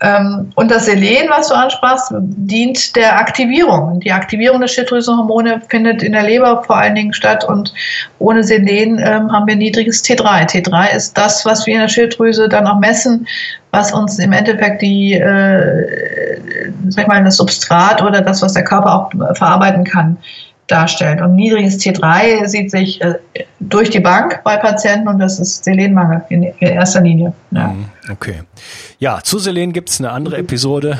[0.01, 3.99] Ähm, und das Selen, was du ansprachst, dient der Aktivierung.
[4.01, 7.73] Die Aktivierung der Schilddrüsenhormone findet in der Leber vor allen Dingen statt und
[8.19, 10.49] ohne Selen ähm, haben wir niedriges T3.
[10.49, 13.27] T3 ist das, was wir in der Schilddrüse dann auch messen,
[13.75, 16.39] was uns im Endeffekt die, äh,
[16.89, 20.17] sag ich mal, das Substrat oder das, was der Körper auch verarbeiten kann,
[20.67, 21.21] darstellt.
[21.21, 23.15] Und niedriges T3 sieht sich äh,
[23.59, 27.33] durch die Bank bei Patienten und das ist Selenmangel in, in erster Linie.
[27.51, 27.67] Ja.
[27.67, 28.41] Mhm, okay.
[28.99, 30.97] Ja, zu Selen gibt es eine andere Episode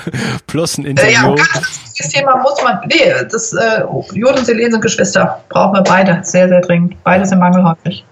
[0.46, 1.34] plus ein Interview.
[1.34, 1.60] Äh, ja,
[1.98, 5.42] das Thema muss man, nee, das, äh, Jod und Selen sind Geschwister.
[5.48, 7.02] Brauchen wir beide sehr, sehr dringend.
[7.02, 8.04] Beide sind mangelhäufig.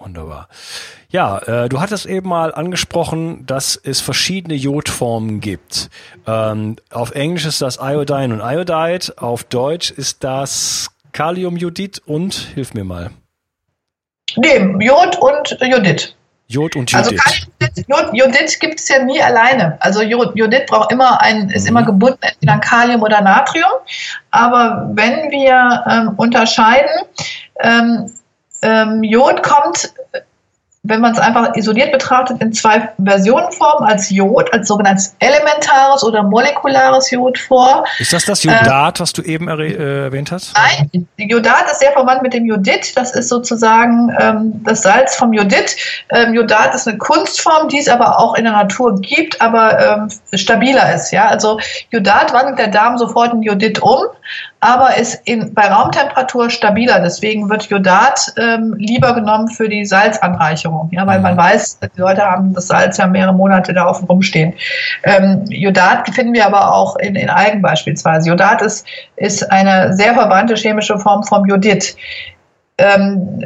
[0.00, 0.48] Wunderbar.
[1.10, 5.90] Ja, äh, du hattest eben mal angesprochen, dass es verschiedene Jodformen gibt.
[6.26, 12.74] Ähm, auf Englisch ist das Iodine und Iodide, auf Deutsch ist das Kaliumjodid und, hilf
[12.74, 13.10] mir mal.
[14.36, 16.14] Nee, Jod und Jodid.
[16.46, 17.20] Jod und Jodid.
[17.24, 17.46] Also
[17.88, 19.76] Jod, Jodid gibt es ja nie alleine.
[19.80, 21.68] Also Jod, Jodid braucht immer ein, ist mhm.
[21.68, 23.70] immer gebunden entweder an Kalium oder Natrium.
[24.32, 26.90] Aber wenn wir ähm, unterscheiden,
[27.60, 28.12] ähm,
[28.62, 29.92] ähm, Jod kommt
[30.82, 36.02] wenn man es einfach isoliert betrachtet, in zwei Versionen formen, als Jod, als sogenanntes elementares
[36.02, 37.84] oder molekulares Jod vor.
[37.98, 40.54] Ist das das Jodat, äh, was du eben äh, erwähnt hast?
[40.54, 42.96] Nein, Jodat ist sehr verwandt mit dem Jodid.
[42.96, 45.76] Das ist sozusagen ähm, das Salz vom Jodid.
[46.10, 50.08] Ähm, Jodat ist eine Kunstform, die es aber auch in der Natur gibt, aber ähm,
[50.32, 51.12] stabiler ist.
[51.12, 51.28] Ja?
[51.28, 54.04] Also Jodat wandelt der Darm sofort in Jodid um
[54.60, 57.00] aber ist in, bei Raumtemperatur stabiler.
[57.00, 61.24] Deswegen wird Jodat ähm, lieber genommen für die Salzanreicherung, ja, weil mhm.
[61.24, 64.54] man weiß, die Leute haben das Salz ja mehrere Monate da offen rumstehen.
[65.04, 68.28] Ähm, Jodat finden wir aber auch in, in Algen beispielsweise.
[68.28, 71.96] Jodat ist, ist eine sehr verwandte chemische Form vom Jodid.
[72.78, 73.44] Ähm,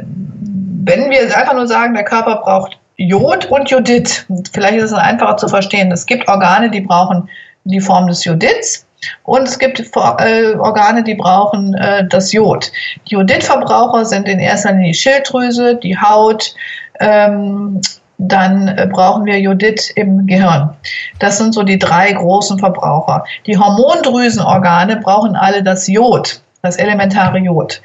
[0.83, 5.37] wenn wir einfach nur sagen, der Körper braucht Jod und Jodid, vielleicht ist es einfacher
[5.37, 5.91] zu verstehen.
[5.91, 7.29] Es gibt Organe, die brauchen
[7.65, 8.85] die Form des Jodids
[9.23, 12.71] und es gibt äh, Organe, die brauchen äh, das Jod.
[13.07, 16.55] Die Jodidverbraucher sind in erster Linie die Schilddrüse, die Haut,
[16.99, 17.81] ähm,
[18.17, 20.75] dann brauchen wir Jodid im Gehirn.
[21.19, 23.25] Das sind so die drei großen Verbraucher.
[23.45, 27.81] Die Hormondrüsenorgane brauchen alle das Jod, das elementare Jod.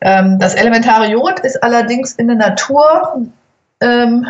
[0.00, 3.22] Ähm, das elementare Jod ist allerdings in der Natur
[3.80, 4.26] ähm,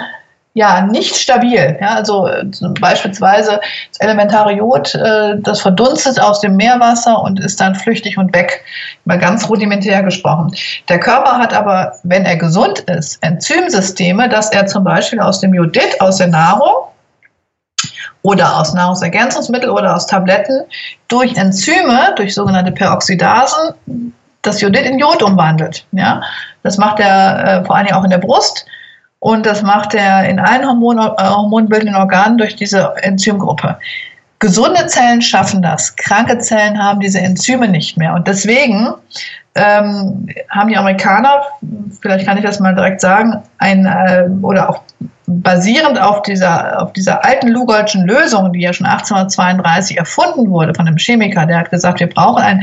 [0.54, 1.76] ja, nicht stabil.
[1.80, 2.44] Ja, also äh,
[2.80, 8.32] beispielsweise das elementare Jod, äh, das verdunstet aus dem Meerwasser und ist dann flüchtig und
[8.32, 8.64] weg.
[9.04, 10.54] Mal ganz rudimentär gesprochen.
[10.88, 15.52] Der Körper hat aber, wenn er gesund ist, Enzymsysteme, dass er zum Beispiel aus dem
[15.52, 16.88] Jodid, aus der Nahrung,
[18.22, 20.62] oder aus Nahrungsergänzungsmitteln oder aus Tabletten
[21.08, 25.84] durch Enzyme, durch sogenannte Peroxidasen, das Jodid in Jod umwandelt.
[25.92, 26.22] Ja?
[26.62, 28.64] Das macht er äh, vor allem auch in der Brust
[29.24, 33.78] und das macht er in allen Hormon, äh, hormonbildenden Organen durch diese Enzymgruppe.
[34.38, 38.12] Gesunde Zellen schaffen das, kranke Zellen haben diese Enzyme nicht mehr.
[38.12, 38.92] Und deswegen
[39.54, 41.40] ähm, haben die Amerikaner,
[42.02, 44.82] vielleicht kann ich das mal direkt sagen, ein, äh, oder auch
[45.26, 50.86] basierend auf dieser, auf dieser alten Lugolschen Lösung, die ja schon 1832 erfunden wurde von
[50.86, 52.62] einem Chemiker, der hat gesagt, wir brauchen ein,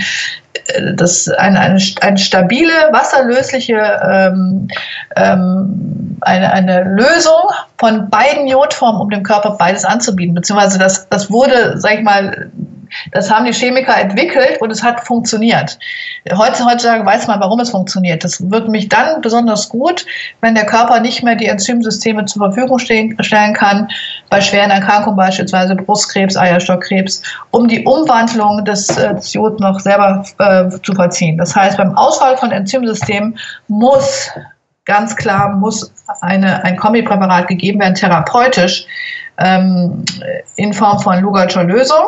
[0.96, 3.76] das, eine, eine, eine stabile, wasserlösliche
[4.10, 4.68] ähm,
[5.16, 10.36] ähm, eine, eine Lösung von beiden Jodformen, um dem Körper beides anzubieten.
[10.36, 12.52] Beziehungsweise das, das wurde, sag ich mal,
[13.12, 15.80] das haben die Chemiker entwickelt und es hat funktioniert.
[16.32, 18.24] Heutzutage weiß man, warum es funktioniert.
[18.24, 20.06] Das wird mich dann besonders gut,
[20.42, 23.90] wenn der Körper nicht mehr die Enzymsysteme zur Verfügung stellen kann,
[24.32, 30.70] bei schweren Erkrankungen beispielsweise Brustkrebs, Eierstockkrebs, um die Umwandlung des, äh, Jod noch selber äh,
[30.82, 31.38] zu vollziehen.
[31.38, 34.30] Das heißt, beim Ausfall von Enzymsystemen muss
[34.86, 38.86] ganz klar muss eine, ein Kombipräparat gegeben werden, therapeutisch,
[39.38, 40.06] ähm,
[40.56, 42.06] in Form von Lugalscher Lösung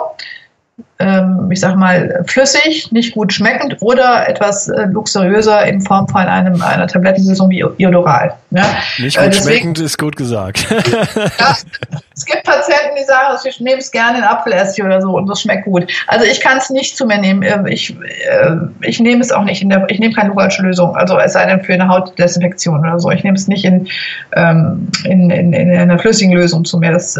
[1.51, 6.61] ich sag mal, flüssig, nicht gut schmeckend oder etwas äh, luxuriöser in Form von einem,
[6.61, 8.33] einer Tablettenlösung wie Iodoral.
[8.51, 8.65] Ja?
[8.97, 10.67] Nicht gut äh, deswegen, schmeckend ist gut gesagt.
[11.39, 11.57] ja,
[12.15, 15.41] es gibt Patienten, die sagen, ich nehme es gerne in Apfelessig oder so und das
[15.41, 15.91] schmeckt gut.
[16.07, 17.43] Also ich kann es nicht zu mir nehmen.
[17.43, 20.95] Äh, ich, äh, ich nehme es auch nicht in der, ich nehme keine Lugalsche Lösung,
[20.95, 23.11] also es sei denn für eine Hautdesinfektion oder so.
[23.11, 23.87] Ich nehme es nicht in,
[24.35, 26.91] ähm, in, in, in einer flüssigen Lösung zu mir.
[26.91, 27.19] Das,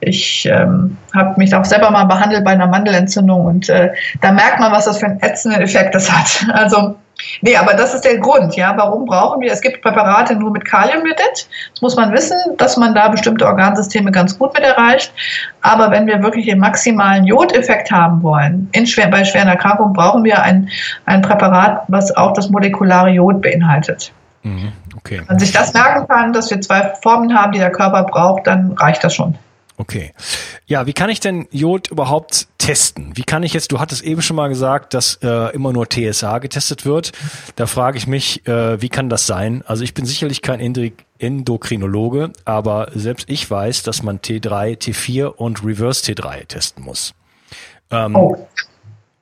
[0.00, 2.66] ich ähm, habe mich auch selber mal behandelt bei einer
[3.06, 6.46] Mandelentzündung und äh, da merkt man, was das für einen ätzenden Effekt das hat.
[6.56, 6.96] Also
[7.40, 8.74] Nee, aber das ist der Grund, ja.
[8.76, 9.50] Warum brauchen wir?
[9.50, 11.48] Es gibt Präparate nur mit Kaliummyodet.
[11.72, 15.14] Das muss man wissen, dass man da bestimmte Organsysteme ganz gut mit erreicht.
[15.62, 20.24] Aber wenn wir wirklich den maximalen Jodeffekt haben wollen, in schwer, bei schweren Erkrankungen brauchen
[20.24, 20.68] wir ein,
[21.06, 24.12] ein Präparat, was auch das molekulare Jod beinhaltet.
[24.42, 25.20] Mhm, okay.
[25.20, 28.46] Wenn man sich das merken kann, dass wir zwei Formen haben, die der Körper braucht,
[28.46, 29.38] dann reicht das schon.
[29.78, 30.12] Okay.
[30.66, 33.16] Ja, wie kann ich denn Jod überhaupt testen?
[33.16, 36.38] Wie kann ich jetzt, du hattest eben schon mal gesagt, dass äh, immer nur TSA
[36.38, 37.12] getestet wird.
[37.54, 39.62] Da frage ich mich, äh, wie kann das sein?
[39.66, 40.60] Also ich bin sicherlich kein
[41.18, 47.14] Endokrinologe, aber selbst ich weiß, dass man T3, T4 und Reverse T3 testen muss.
[47.90, 48.48] Ähm, oh.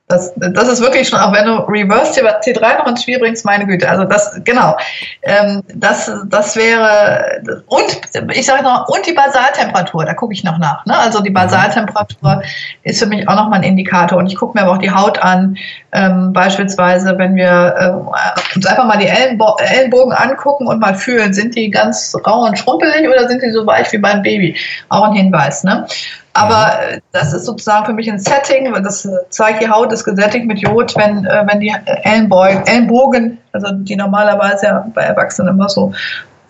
[0.07, 3.65] Das, das ist wirklich schon, auch wenn du Reverse T3 noch ins Spiel bringst, meine
[3.65, 3.89] Güte.
[3.89, 4.77] Also das, genau.
[5.23, 8.01] Ähm, das, das wäre, und
[8.35, 10.85] ich sage noch, und die Basaltemperatur, da gucke ich noch nach.
[10.85, 10.95] Ne?
[10.95, 12.43] Also die Basaltemperatur
[12.83, 14.19] ist für mich auch nochmal ein Indikator.
[14.19, 15.57] Und ich gucke mir aber auch die Haut an.
[15.91, 21.33] Ähm, beispielsweise, wenn wir äh, uns einfach mal die Ellenbo Ellenbogen angucken und mal fühlen,
[21.33, 24.55] sind die ganz rau und schrumpelig oder sind die so weich wie beim Baby?
[24.89, 25.63] Auch ein Hinweis.
[25.63, 25.87] Ne?
[26.35, 30.45] Aber äh, das ist sozusagen für mich ein Setting, das zeigt die Haut ist gesättigt
[30.45, 35.69] mit Jod, wenn, äh, wenn die Ellenbogen, Ellenbogen, also die normalerweise ja bei Erwachsenen immer
[35.69, 35.93] so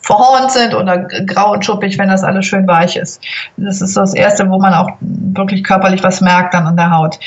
[0.02, 3.22] verhornt sind oder grau und schuppig, wenn das alles schön weich ist.
[3.58, 7.20] Das ist das Erste, wo man auch wirklich körperlich was merkt dann an der Haut.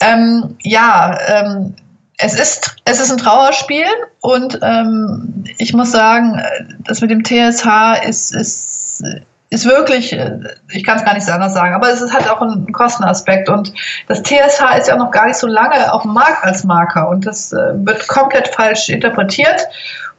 [0.00, 1.74] Ähm, ja, ähm,
[2.18, 3.86] es ist, es ist ein Trauerspiel
[4.20, 6.40] und ähm, ich muss sagen,
[6.84, 7.66] das mit dem TSH
[8.06, 9.04] ist, ist
[9.50, 10.38] ist wirklich, äh,
[10.72, 13.72] ich kann es gar nicht anders sagen, aber es hat auch einen Kostenaspekt und
[14.08, 17.26] das TSH ist ja noch gar nicht so lange auf dem Markt als Marker und
[17.26, 19.66] das äh, wird komplett falsch interpretiert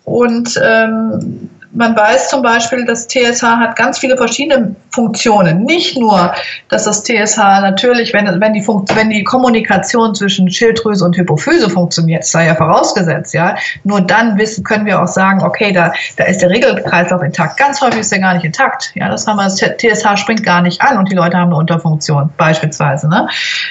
[0.06, 5.64] und ähm, man weiß zum Beispiel, dass TSH hat ganz viele verschiedene Funktionen.
[5.64, 6.34] Nicht nur,
[6.70, 12.26] dass das TSH natürlich, wenn, wenn, die, wenn die Kommunikation zwischen Schilddrüse und Hypophyse funktioniert,
[12.26, 16.42] sei ja vorausgesetzt, ja, nur dann wissen, können wir auch sagen, okay, da, da ist
[16.42, 17.58] der Regelkreislauf intakt.
[17.58, 18.92] Ganz häufig ist der gar nicht intakt.
[18.96, 21.58] Ja, das haben wir, das TSH springt gar nicht an und die Leute haben eine
[21.58, 23.08] Unterfunktion, beispielsweise.
[23.10, 23.28] Ne?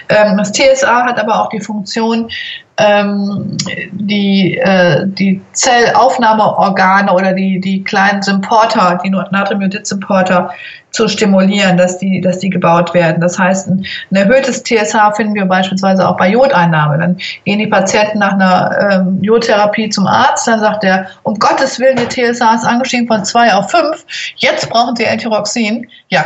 [0.09, 2.29] Ähm, das TSH hat aber auch die Funktion,
[2.79, 3.57] ähm,
[3.93, 10.51] die, äh, die Zellaufnahmeorgane oder die, die kleinen Symporter, die Natriumjodid-Symporter
[10.91, 13.21] zu stimulieren, dass die, dass die gebaut werden.
[13.21, 16.99] Das heißt, ein, ein erhöhtes TSH finden wir beispielsweise auch bei Jodeinnahme.
[16.99, 21.79] Dann gehen die Patienten nach einer ähm, Jodtherapie zum Arzt, dann sagt er, um Gottes
[21.79, 24.05] Willen, ihr TSH ist angestiegen von zwei auf fünf,
[24.37, 25.87] jetzt brauchen Sie Antiroxin.
[26.09, 26.25] Ja,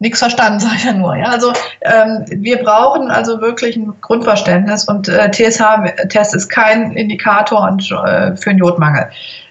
[0.00, 1.16] nichts verstanden, sage ich ja nur.
[1.16, 7.68] Ja, also ähm, wir brauchen also wirklich ein Grundverständnis und äh, TSH-Test ist kein Indikator
[7.68, 9.08] und, äh, für einen Jodmangel.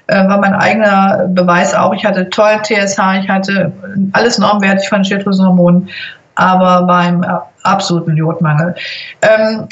[0.07, 1.93] Äh, war mein eigener Beweis auch.
[1.93, 3.71] Ich hatte tollen TSH, ich hatte
[4.11, 5.89] alles normwertig von Schilddrüsenhormonen,
[6.35, 7.27] aber beim äh,
[7.63, 8.75] absoluten Jodmangel.
[9.21, 9.67] Ähm,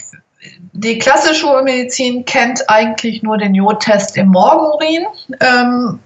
[0.73, 5.07] die klassische Schulmedizin kennt eigentlich nur den Jodtest im Morgenurin.
[5.39, 5.99] Ähm,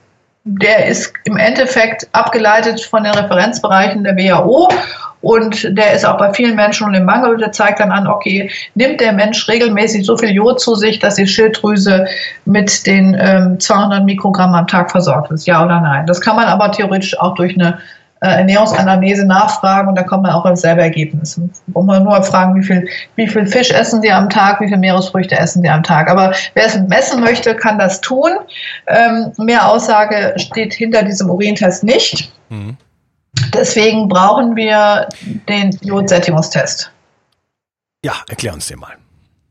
[0.44, 4.70] der ist im Endeffekt abgeleitet von den Referenzbereichen der WHO
[5.22, 7.38] und der ist auch bei vielen Menschen schon im Mangel.
[7.38, 11.16] Der zeigt dann an, okay, nimmt der Mensch regelmäßig so viel Jod zu sich, dass
[11.16, 12.08] die Schilddrüse
[12.46, 16.08] mit den ähm, 200 Mikrogramm am Tag versorgt ist, ja oder nein.
[16.08, 17.78] Das kann man aber theoretisch auch durch eine
[18.28, 21.42] Ernährungsanalyse nachfragen und da kommt man auch auf selbe Ergebnis.
[21.68, 24.78] Wo man nur fragen, wie viel, wie viel Fisch essen Sie am Tag, wie viel
[24.78, 26.10] Meeresfrüchte essen Sie am Tag.
[26.10, 28.32] Aber wer es messen möchte, kann das tun.
[28.88, 32.32] Ähm, mehr Aussage steht hinter diesem Urintest nicht.
[32.50, 32.78] Mhm.
[33.54, 35.10] Deswegen brauchen wir
[35.50, 36.92] den Jodsättigungstest.
[38.06, 38.98] Ja, erklär uns den mal.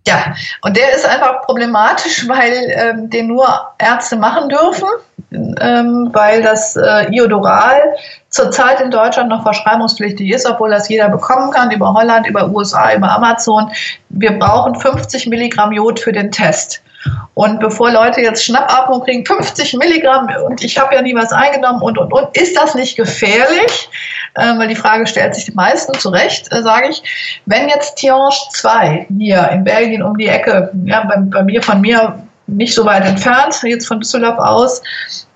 [0.06, 3.46] Ja, und der ist einfach problematisch, weil ähm, den nur
[3.78, 4.88] Ärzte machen dürfen,
[5.32, 7.94] ähm, weil das äh, Iodoral
[8.30, 12.94] zurzeit in Deutschland noch verschreibungspflichtig ist, obwohl das jeder bekommen kann, über Holland, über USA,
[12.94, 13.70] über Amazon.
[14.08, 16.82] Wir brauchen 50 Milligramm Jod für den Test.
[17.34, 21.80] Und bevor Leute jetzt Schnappatmung kriegen, 50 Milligramm und ich habe ja nie was eingenommen
[21.80, 23.88] und, und, und, ist das nicht gefährlich?
[24.34, 27.02] Äh, weil die Frage stellt sich die meisten zu Recht, äh, sage ich.
[27.46, 31.80] Wenn jetzt Tiange 2 hier in Belgien um die Ecke, ja, bei, bei mir, von
[31.80, 32.22] mir
[32.56, 34.82] nicht so weit entfernt, jetzt von Düsseldorf aus,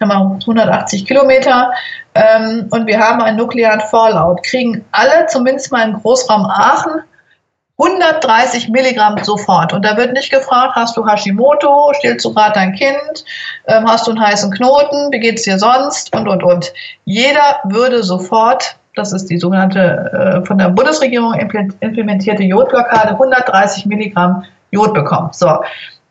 [0.00, 1.70] haben wir 180 Kilometer,
[2.14, 7.02] ähm, und wir haben einen nuklearen Fallout, kriegen alle, zumindest mal im Großraum Aachen,
[7.76, 9.72] 130 Milligramm sofort.
[9.72, 13.24] Und da wird nicht gefragt, hast du Hashimoto, stillst du gerade dein Kind,
[13.66, 16.72] ähm, hast du einen heißen Knoten, wie geht es dir sonst und, und, und.
[17.04, 19.80] Jeder würde sofort, das ist die sogenannte
[20.40, 25.30] äh, von der Bundesregierung implementierte Jodblockade, 130 Milligramm Jod bekommen.
[25.32, 25.58] So.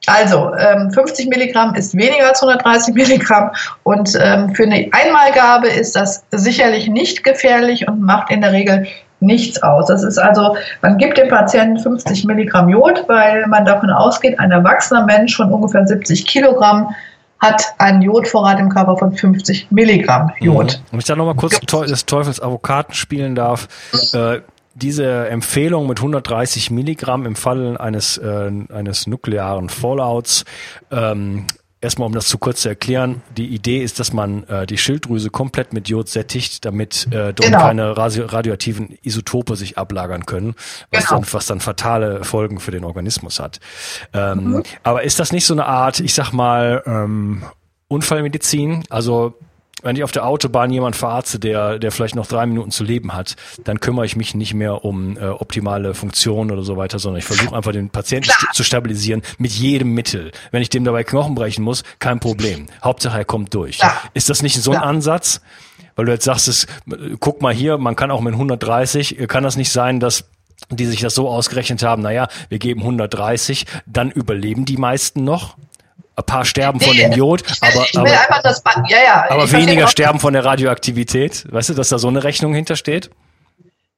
[0.05, 3.51] Also ähm, 50 Milligramm ist weniger als 130 Milligramm
[3.83, 8.85] und ähm, für eine Einmalgabe ist das sicherlich nicht gefährlich und macht in der Regel
[9.21, 9.87] nichts aus.
[9.87, 14.51] Das ist also, man gibt dem Patienten 50 Milligramm Jod, weil man davon ausgeht, ein
[14.51, 16.93] erwachsener Mensch von ungefähr 70 Kilogramm
[17.39, 20.79] hat einen Jodvorrat im Körper von 50 Milligramm Jod.
[20.79, 20.91] Mhm.
[20.91, 23.67] Wenn ich da nochmal kurz des Teufels Avocaten spielen darf,
[24.13, 24.39] äh,
[24.75, 30.45] diese Empfehlung mit 130 Milligramm im Fall eines, äh, eines nuklearen Fallouts
[30.91, 31.45] ähm,
[31.83, 35.29] erstmal um das zu kurz zu erklären, die Idee ist, dass man äh, die Schilddrüse
[35.29, 37.59] komplett mit Jod sättigt, damit äh, dort genau.
[37.59, 40.55] keine radio radioaktiven Isotope sich ablagern können,
[40.91, 41.21] was, genau.
[41.21, 43.59] dann, was dann fatale Folgen für den Organismus hat.
[44.13, 44.63] Ähm, mhm.
[44.83, 47.43] Aber ist das nicht so eine Art, ich sag mal, ähm,
[47.89, 48.85] Unfallmedizin?
[48.89, 49.35] Also
[49.83, 53.13] wenn ich auf der Autobahn jemand verarzte, der, der vielleicht noch drei Minuten zu leben
[53.13, 57.19] hat, dann kümmere ich mich nicht mehr um äh, optimale Funktionen oder so weiter, sondern
[57.19, 60.31] ich versuche einfach den Patienten st zu stabilisieren mit jedem Mittel.
[60.51, 62.67] Wenn ich dem dabei Knochen brechen muss, kein Problem.
[62.83, 63.79] Hauptsache er kommt durch.
[63.79, 63.93] Ja.
[64.13, 64.81] Ist das nicht so ein ja.
[64.81, 65.41] Ansatz?
[65.95, 66.65] Weil du jetzt sagst, es,
[67.19, 70.25] guck mal hier, man kann auch mit 130, kann das nicht sein, dass
[70.69, 75.55] die sich das so ausgerechnet haben, naja, wir geben 130, dann überleben die meisten noch?
[76.15, 78.09] Ein paar sterben von dem Jod, aber, aber,
[78.87, 81.45] ja, ja, aber weniger sterben von der Radioaktivität.
[81.51, 83.09] Weißt du, dass da so eine Rechnung hintersteht?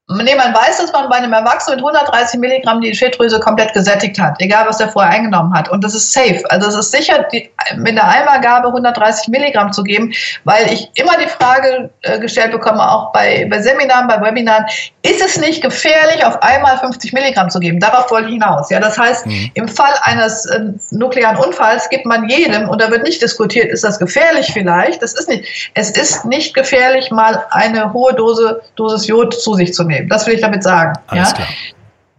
[0.08, 4.20] Nee, man weiß, dass man bei einem Erwachsenen mit 130 Milligramm die Schilddrüse komplett gesättigt
[4.20, 5.68] hat, egal was er vorher eingenommen hat.
[5.68, 6.44] Und das ist safe.
[6.50, 10.13] Also es ist sicher, die, mit der Einmalgabe 130 Milligramm zu geben,
[10.44, 14.65] weil ich immer die Frage äh, gestellt bekomme, auch bei, bei Seminaren, bei Webinaren,
[15.02, 17.80] ist es nicht gefährlich, auf einmal 50 Milligramm zu geben?
[17.80, 18.70] Darauf wollte ich hinaus.
[18.70, 19.50] Ja, das heißt, mhm.
[19.56, 23.84] im Fall eines äh, nuklearen Unfalls gibt man jedem, und da wird nicht diskutiert, ist
[23.84, 25.02] das gefährlich vielleicht?
[25.02, 25.72] Das ist nicht.
[25.74, 30.10] Es ist nicht gefährlich, mal eine hohe Dose, Dosis Jod zu sich zu nehmen nehmen.
[30.10, 30.93] Das will ich damit sagen.
[31.08, 31.36] Alles ja?
[31.36, 31.47] klar.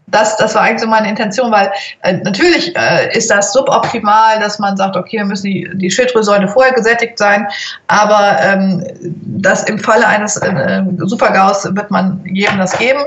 [0.09, 1.69] Das, das war eigentlich so meine Intention, weil
[2.03, 6.27] äh, natürlich äh, ist das suboptimal, dass man sagt, okay, wir müssen die, die Schilddrüse
[6.27, 7.49] sollte vorher gesättigt sein,
[7.89, 13.01] aber ähm, das im Falle eines äh, Supergaus wird man jedem das geben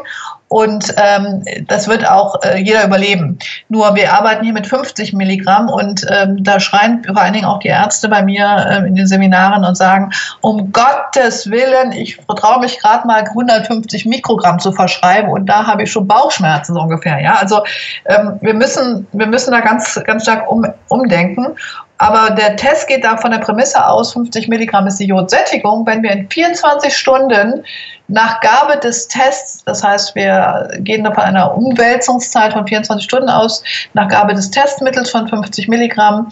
[0.49, 3.37] und ähm, das wird auch äh, jeder überleben.
[3.69, 7.59] Nur wir arbeiten hier mit 50 Milligramm und ähm, da schreien vor allen Dingen auch
[7.59, 12.59] die Ärzte bei mir äh, in den Seminaren und sagen, um Gottes Willen, ich vertraue
[12.61, 17.21] mich gerade mal 150 Mikrogramm zu verschreiben und da habe ich schon Bauchschmerzen so ungefähr.
[17.21, 17.61] Ja, also
[18.05, 21.55] ähm, wir müssen, wir müssen da ganz, ganz stark um, umdenken.
[21.99, 25.85] Aber der Test geht da von der Prämisse aus, 50 Milligramm ist die Jodsättigung.
[25.85, 27.65] Wenn wir in 24 Stunden
[28.09, 33.63] nach Gabe des Tests, das heißt, wir gehen von einer Umwälzungszeit von 24 Stunden aus,
[33.93, 36.29] nach Gabe des Testmittels von 50 Milligramm,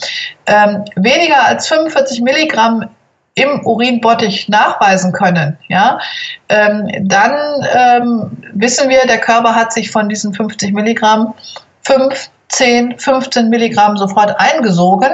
[0.48, 2.90] ähm, weniger als 45 Milligramm
[3.36, 6.00] im Urinbottich nachweisen können, ja,
[6.50, 11.36] ähm, dann ähm, wissen wir, der Körper hat sich von diesen 50 Milligramm
[11.84, 15.10] 5 10, 15 Milligramm sofort eingesogen,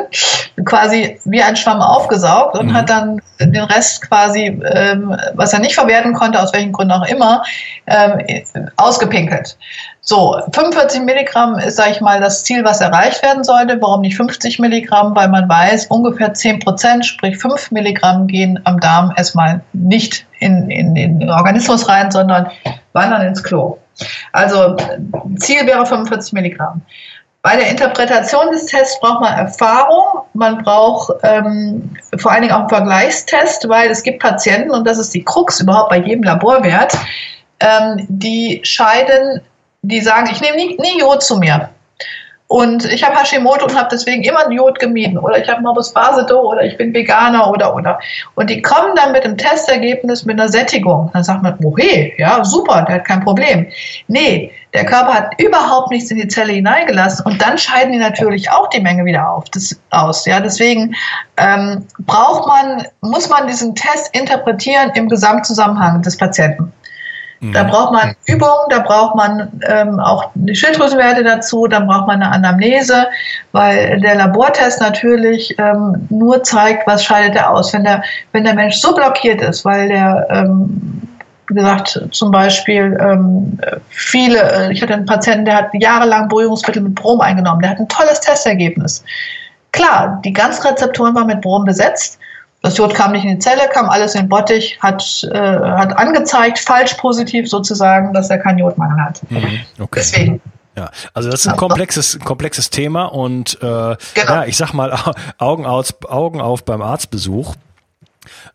[0.65, 2.73] quasi wie ein Schwamm aufgesaugt und mhm.
[2.73, 7.07] hat dann den Rest quasi, ähm, was er nicht verwerten konnte, aus welchen Gründen auch
[7.07, 7.43] immer,
[7.87, 8.19] ähm,
[8.77, 9.57] ausgepinkelt.
[10.05, 13.81] So, 45 Milligramm ist, sage ich mal, das Ziel, was erreicht werden sollte.
[13.81, 15.15] Warum nicht 50 Milligramm?
[15.15, 20.69] Weil man weiß, ungefähr 10 Prozent, sprich 5 Milligramm, gehen am Darm erstmal nicht in,
[20.69, 22.51] in, in den Organismus rein, sondern
[22.91, 23.79] wandern ins Klo.
[24.31, 24.75] Also
[25.37, 26.81] Ziel wäre 45 Milligramm.
[27.43, 32.59] Bei der Interpretation des Tests braucht man Erfahrung, man braucht ähm, vor allen Dingen auch
[32.59, 36.97] einen Vergleichstest, weil es gibt Patienten, und das ist die Krux überhaupt bei jedem Laborwert,
[37.59, 39.41] ähm, die scheiden,
[39.81, 41.69] die sagen, ich nehme nie, nie Jod zu mir.
[42.47, 45.17] Und ich habe Hashimoto und habe deswegen immer Jod gemieden.
[45.17, 47.99] Oder ich habe Morbus Basedow oder ich bin Veganer oder oder.
[48.35, 51.09] Und die kommen dann mit dem Testergebnis mit einer Sättigung.
[51.11, 53.67] Dann sagt man, oh hey, ja, super, der hat kein Problem.
[54.07, 58.49] Nee, der Körper hat überhaupt nichts in die Zelle hineingelassen und dann scheiden die natürlich
[58.49, 60.25] auch die Menge wieder auf, das, aus.
[60.25, 60.95] Ja, deswegen
[61.37, 66.73] ähm, braucht man, muss man diesen Test interpretieren im Gesamtzusammenhang des Patienten.
[67.51, 67.67] Da mhm.
[67.67, 72.31] braucht man Übungen, da braucht man ähm, auch die Schilddrüsenwerte dazu, dann braucht man eine
[72.31, 73.07] Anamnese,
[73.51, 77.73] weil der Labortest natürlich ähm, nur zeigt, was scheidet er aus.
[77.73, 78.01] Wenn der,
[78.31, 81.01] wenn der Mensch so blockiert ist, weil der, ähm,
[81.47, 86.95] gesagt, zum Beispiel ähm, viele, äh, ich hatte einen Patienten, der hat jahrelang Beruhigungsmittel mit
[86.95, 89.03] Brom eingenommen, der hat ein tolles Testergebnis.
[89.71, 92.19] Klar, die ganzen Rezeptoren waren mit Brom besetzt,
[92.63, 95.97] das Jod kam nicht in die Zelle, kam alles in den Bottich, hat, äh, hat
[95.97, 99.21] angezeigt, falsch positiv sozusagen, dass er keinen Jodmangel hat.
[99.29, 99.99] Mhm, okay.
[99.99, 100.41] Deswegen.
[100.77, 103.97] Ja, also das ist ein komplexes, komplexes Thema und äh, genau.
[104.15, 104.97] ja, ich sag mal
[105.37, 107.53] Augen, aus, Augen auf beim Arztbesuch.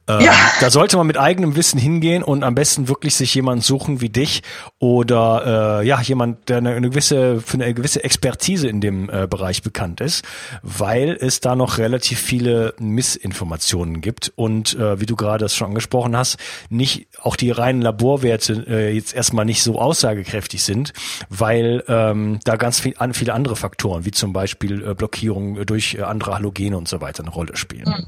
[0.06, 0.32] Ähm, ja.
[0.60, 4.08] Da sollte man mit eigenem Wissen hingehen und am besten wirklich sich jemanden suchen wie
[4.08, 4.42] dich
[4.78, 9.62] oder äh, ja jemand, der eine, gewisse für eine gewisse Expertise in dem äh, Bereich
[9.62, 10.24] bekannt ist,
[10.62, 15.68] weil es da noch relativ viele Missinformationen gibt und äh, wie du gerade das schon
[15.68, 16.38] angesprochen hast,
[16.70, 20.92] nicht auch die reinen Laborwerte äh, jetzt erstmal nicht so aussagekräftig sind,
[21.28, 25.94] weil ähm, da ganz viel, an, viele andere Faktoren wie zum Beispiel äh, Blockierung durch
[25.94, 28.06] äh, andere Halogene und so weiter eine Rolle spielen.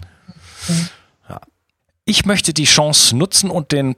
[0.68, 0.88] Mhm.
[2.10, 3.94] Ich möchte die Chance nutzen und den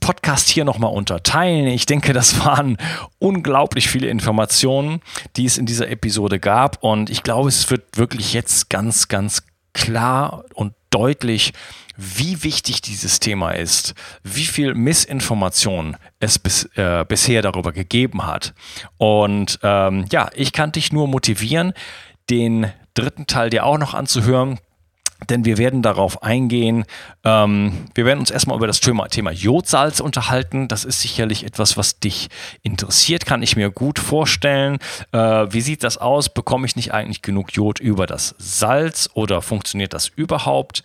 [0.00, 1.68] Podcast hier nochmal unterteilen.
[1.68, 2.78] Ich denke, das waren
[3.20, 5.02] unglaublich viele Informationen,
[5.36, 6.82] die es in dieser Episode gab.
[6.82, 11.52] Und ich glaube, es wird wirklich jetzt ganz, ganz klar und deutlich,
[11.96, 18.52] wie wichtig dieses Thema ist, wie viel Missinformation es bis, äh, bisher darüber gegeben hat.
[18.96, 21.72] Und ähm, ja, ich kann dich nur motivieren,
[22.30, 24.58] den dritten Teil dir auch noch anzuhören
[25.28, 26.84] denn wir werden darauf eingehen.
[27.24, 30.68] Ähm, wir werden uns erstmal über das Thema, Thema Jodsalz unterhalten.
[30.68, 32.28] Das ist sicherlich etwas, was dich
[32.62, 34.78] interessiert, kann ich mir gut vorstellen.
[35.12, 36.28] Äh, wie sieht das aus?
[36.28, 40.82] Bekomme ich nicht eigentlich genug Jod über das Salz oder funktioniert das überhaupt?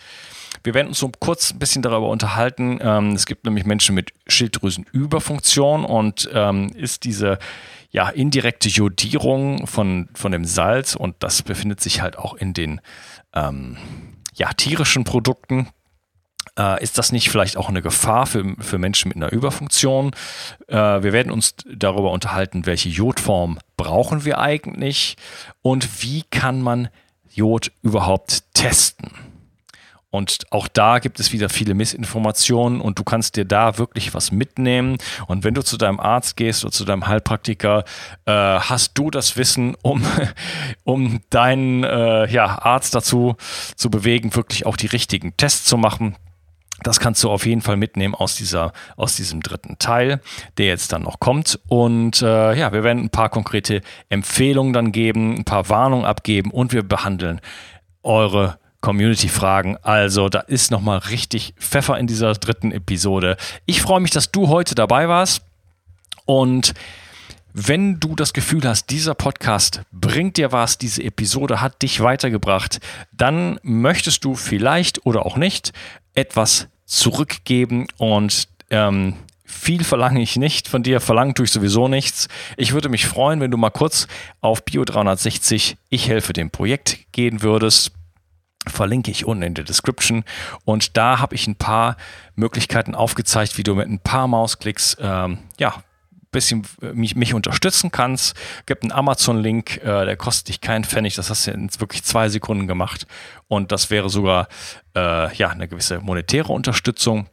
[0.64, 2.80] Wir werden uns so kurz ein bisschen darüber unterhalten.
[2.82, 7.38] Ähm, es gibt nämlich Menschen mit Schilddrüsenüberfunktion und ähm, ist diese
[7.92, 12.82] ja, indirekte Jodierung von, von dem Salz und das befindet sich halt auch in den
[13.36, 13.78] ähm,
[14.34, 15.70] ja, tierischen Produkten.
[16.58, 20.12] Äh, ist das nicht vielleicht auch eine Gefahr für, für Menschen mit einer Überfunktion?
[20.68, 25.16] Äh, wir werden uns darüber unterhalten, welche Jodform brauchen wir eigentlich
[25.62, 26.90] und wie kann man
[27.34, 29.33] Jod überhaupt testen?
[30.14, 34.32] Und auch da gibt es wieder viele Missinformationen und du kannst dir da wirklich was
[34.32, 34.98] mitnehmen.
[35.26, 37.84] Und wenn du zu deinem Arzt gehst oder zu deinem Heilpraktiker,
[38.26, 40.06] äh, hast du das Wissen, um,
[40.84, 43.38] um deinen äh, ja, Arzt dazu
[43.76, 46.16] zu bewegen, wirklich auch die richtigen Tests zu machen.
[46.84, 50.22] Das kannst du auf jeden Fall mitnehmen aus, dieser, aus diesem dritten Teil,
[50.60, 51.60] der jetzt dann noch kommt.
[51.68, 56.52] Und äh, ja, wir werden ein paar konkrete Empfehlungen dann geben, ein paar Warnungen abgeben
[56.52, 57.42] und wir behandeln
[58.04, 59.78] eure Community-Fragen.
[59.82, 63.38] Also da ist nochmal richtig Pfeffer in dieser dritten Episode.
[63.66, 65.42] Ich freue mich, dass du heute dabei warst.
[66.26, 66.74] Und
[67.54, 72.80] wenn du das Gefühl hast, dieser Podcast bringt dir was, diese Episode hat dich weitergebracht,
[73.12, 75.72] dann möchtest du vielleicht oder auch nicht
[76.14, 79.16] etwas zurückgeben und ähm,
[79.46, 82.28] Viel verlange ich nicht von dir, verlangt ich sowieso nichts.
[82.58, 84.08] Ich würde mich freuen, wenn du mal kurz
[84.42, 87.92] auf Bio360 Ich helfe dem Projekt gehen würdest
[88.68, 90.24] verlinke ich unten in der Description.
[90.66, 91.98] Und da habe ich ein paar
[92.36, 95.84] Möglichkeiten aufgezeigt, wie du mit ein paar Mausklicks ähm, ja,
[96.34, 98.36] bisschen äh, mich, mich unterstützen kannst.
[98.66, 101.16] Gibt einen Amazon-Link, äh, der kostet dich keinen Pfennig.
[101.16, 103.08] Das hast du in wirklich zwei Sekunden gemacht.
[103.48, 104.50] Und das wäre sogar
[104.96, 107.28] äh, ja, eine gewisse monetäre Unterstützung.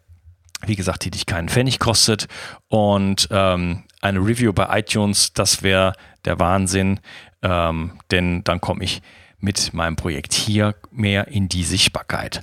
[0.64, 2.28] Wie gesagt, die dich keinen Pfennig kostet.
[2.68, 7.00] Und ähm, eine Review bei iTunes, das wäre der Wahnsinn.
[7.42, 9.00] Ähm, denn dann komme ich
[9.40, 12.42] mit meinem Projekt hier mehr in die Sichtbarkeit.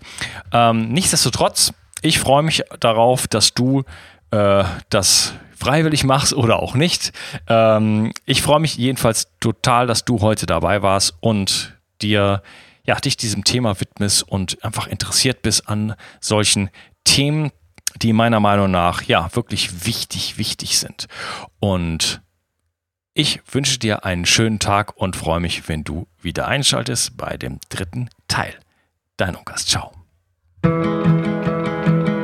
[0.51, 3.83] Ähm, nichtsdestotrotz, ich freue mich darauf, dass du
[4.31, 7.11] äh, das freiwillig machst oder auch nicht.
[7.47, 12.43] Ähm, ich freue mich jedenfalls total, dass du heute dabei warst und dir
[12.85, 16.69] ja, dich diesem Thema widmest und einfach interessiert bist an solchen
[17.03, 17.51] Themen,
[18.01, 21.07] die meiner Meinung nach ja wirklich wichtig, wichtig sind.
[21.59, 22.21] Und
[23.17, 27.59] ich wünsche dir einen schönen Tag und freue mich, wenn du wieder einschaltest bei dem
[27.69, 28.53] dritten Teil.
[29.17, 29.91] Dein Unkas, ciao.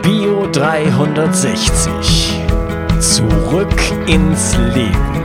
[0.04, 2.40] Bio 360.
[3.00, 5.24] Zurück ins Leben.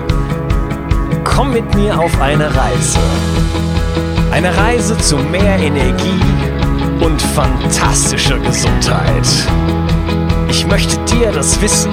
[1.22, 2.98] Komm mit mir auf eine Reise.
[4.30, 6.20] Eine Reise zu mehr Energie
[7.04, 9.26] und fantastischer Gesundheit.
[10.48, 11.92] Ich möchte dir das Wissen